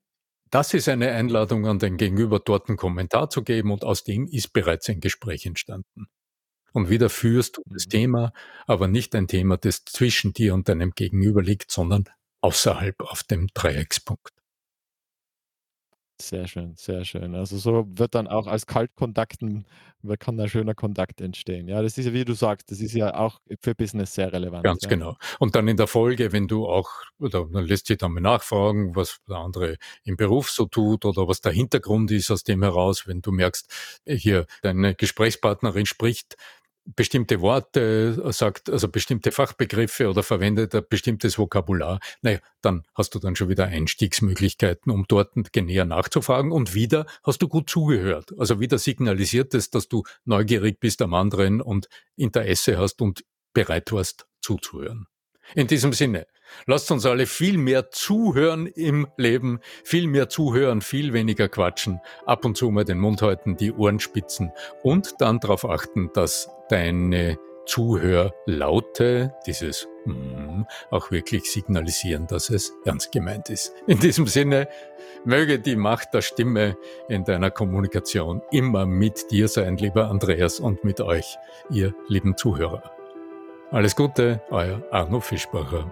das 0.50 0.74
ist 0.74 0.88
eine 0.88 1.10
Einladung 1.12 1.66
an 1.66 1.78
den 1.78 1.96
Gegenüber, 1.96 2.40
dort 2.40 2.68
einen 2.68 2.78
Kommentar 2.78 3.30
zu 3.30 3.42
geben 3.42 3.70
und 3.70 3.84
aus 3.84 4.04
dem 4.04 4.26
ist 4.26 4.52
bereits 4.52 4.88
ein 4.88 5.00
Gespräch 5.00 5.46
entstanden. 5.46 6.06
Und 6.72 6.90
wieder 6.90 7.10
führst 7.10 7.56
du 7.56 7.62
das 7.66 7.86
mhm. 7.86 7.90
Thema, 7.90 8.32
aber 8.66 8.88
nicht 8.88 9.14
ein 9.14 9.26
Thema, 9.26 9.56
das 9.56 9.84
zwischen 9.84 10.32
dir 10.32 10.54
und 10.54 10.68
deinem 10.68 10.92
Gegenüber 10.92 11.42
liegt, 11.42 11.70
sondern 11.70 12.04
außerhalb 12.40 13.00
auf 13.00 13.22
dem 13.24 13.48
Dreieckspunkt. 13.54 14.37
Sehr 16.20 16.48
schön, 16.48 16.74
sehr 16.76 17.04
schön. 17.04 17.34
Also 17.34 17.58
so 17.58 17.86
wird 17.90 18.14
dann 18.14 18.26
auch 18.26 18.48
als 18.48 18.66
Kaltkontakten 18.66 19.66
kann 20.18 20.36
da 20.36 20.48
schöner 20.48 20.74
Kontakt 20.74 21.20
entstehen. 21.20 21.68
Ja, 21.68 21.82
das 21.82 21.98
ist 21.98 22.06
ja, 22.06 22.12
wie 22.12 22.24
du 22.24 22.34
sagst, 22.34 22.70
das 22.70 22.80
ist 22.80 22.94
ja 22.94 23.14
auch 23.14 23.40
für 23.60 23.74
Business 23.74 24.14
sehr 24.14 24.32
relevant. 24.32 24.64
Ganz 24.64 24.84
ja. 24.84 24.88
genau. 24.88 25.16
Und 25.38 25.54
dann 25.54 25.66
in 25.66 25.76
der 25.76 25.86
Folge, 25.86 26.32
wenn 26.32 26.46
du 26.46 26.66
auch, 26.66 26.90
oder 27.18 27.46
dann 27.52 27.64
lässt 27.64 27.88
sich 27.88 27.98
dann 27.98 28.12
mal 28.12 28.20
nachfragen, 28.20 28.94
was 28.94 29.18
der 29.28 29.38
andere 29.38 29.76
im 30.04 30.16
Beruf 30.16 30.50
so 30.50 30.66
tut 30.66 31.04
oder 31.04 31.26
was 31.26 31.40
der 31.40 31.52
Hintergrund 31.52 32.10
ist 32.10 32.30
aus 32.30 32.44
dem 32.44 32.62
heraus, 32.62 33.06
wenn 33.06 33.22
du 33.22 33.32
merkst, 33.32 34.00
hier 34.06 34.46
deine 34.62 34.94
Gesprächspartnerin 34.94 35.86
spricht 35.86 36.36
bestimmte 36.96 37.40
Worte 37.40 38.22
äh, 38.24 38.32
sagt, 38.32 38.70
also 38.70 38.88
bestimmte 38.88 39.32
Fachbegriffe 39.32 40.08
oder 40.08 40.22
verwendet 40.22 40.74
ein 40.74 40.84
bestimmtes 40.88 41.38
Vokabular, 41.38 42.00
naja, 42.22 42.38
dann 42.62 42.84
hast 42.94 43.14
du 43.14 43.18
dann 43.18 43.36
schon 43.36 43.48
wieder 43.48 43.66
Einstiegsmöglichkeiten, 43.66 44.90
um 44.90 45.04
dort 45.08 45.36
näher 45.56 45.84
nachzufragen 45.84 46.52
und 46.52 46.74
wieder 46.74 47.06
hast 47.22 47.42
du 47.42 47.48
gut 47.48 47.68
zugehört. 47.68 48.32
Also 48.38 48.60
wieder 48.60 48.78
signalisiert 48.78 49.54
es, 49.54 49.70
dass 49.70 49.88
du 49.88 50.04
neugierig 50.24 50.80
bist 50.80 51.02
am 51.02 51.14
anderen 51.14 51.60
und 51.60 51.88
Interesse 52.16 52.78
hast 52.78 53.00
und 53.00 53.24
bereit 53.52 53.92
warst 53.92 54.26
zuzuhören. 54.40 55.06
In 55.54 55.66
diesem 55.66 55.92
Sinne, 55.92 56.26
lasst 56.66 56.90
uns 56.90 57.06
alle 57.06 57.26
viel 57.26 57.58
mehr 57.58 57.90
zuhören 57.90 58.66
im 58.66 59.08
Leben, 59.16 59.60
viel 59.84 60.06
mehr 60.06 60.28
zuhören, 60.28 60.80
viel 60.80 61.12
weniger 61.12 61.48
quatschen, 61.48 62.00
ab 62.26 62.44
und 62.44 62.56
zu 62.56 62.70
mal 62.70 62.84
den 62.84 62.98
Mund 62.98 63.22
halten, 63.22 63.56
die 63.56 63.72
Ohren 63.72 64.00
spitzen 64.00 64.52
und 64.82 65.14
dann 65.20 65.40
darauf 65.40 65.64
achten, 65.64 66.10
dass 66.12 66.50
deine 66.68 67.38
Zuhörlaute, 67.68 69.34
dieses 69.46 69.88
mm, 70.06 70.62
auch 70.90 71.10
wirklich 71.10 71.52
signalisieren, 71.52 72.26
dass 72.26 72.48
es 72.48 72.72
ernst 72.84 73.12
gemeint 73.12 73.50
ist. 73.50 73.74
In 73.86 73.98
diesem 73.98 74.26
Sinne, 74.26 74.68
möge 75.24 75.58
die 75.58 75.76
Macht 75.76 76.14
der 76.14 76.22
Stimme 76.22 76.76
in 77.08 77.24
deiner 77.24 77.50
Kommunikation 77.50 78.40
immer 78.50 78.86
mit 78.86 79.30
dir 79.30 79.48
sein, 79.48 79.76
lieber 79.76 80.08
Andreas, 80.08 80.60
und 80.60 80.82
mit 80.82 81.02
euch, 81.02 81.36
ihr 81.70 81.94
lieben 82.08 82.38
Zuhörer. 82.38 82.97
Alles 83.70 83.94
Gute, 83.94 84.40
euer 84.50 84.82
Arno 84.90 85.20
Fischbacher. 85.20 85.84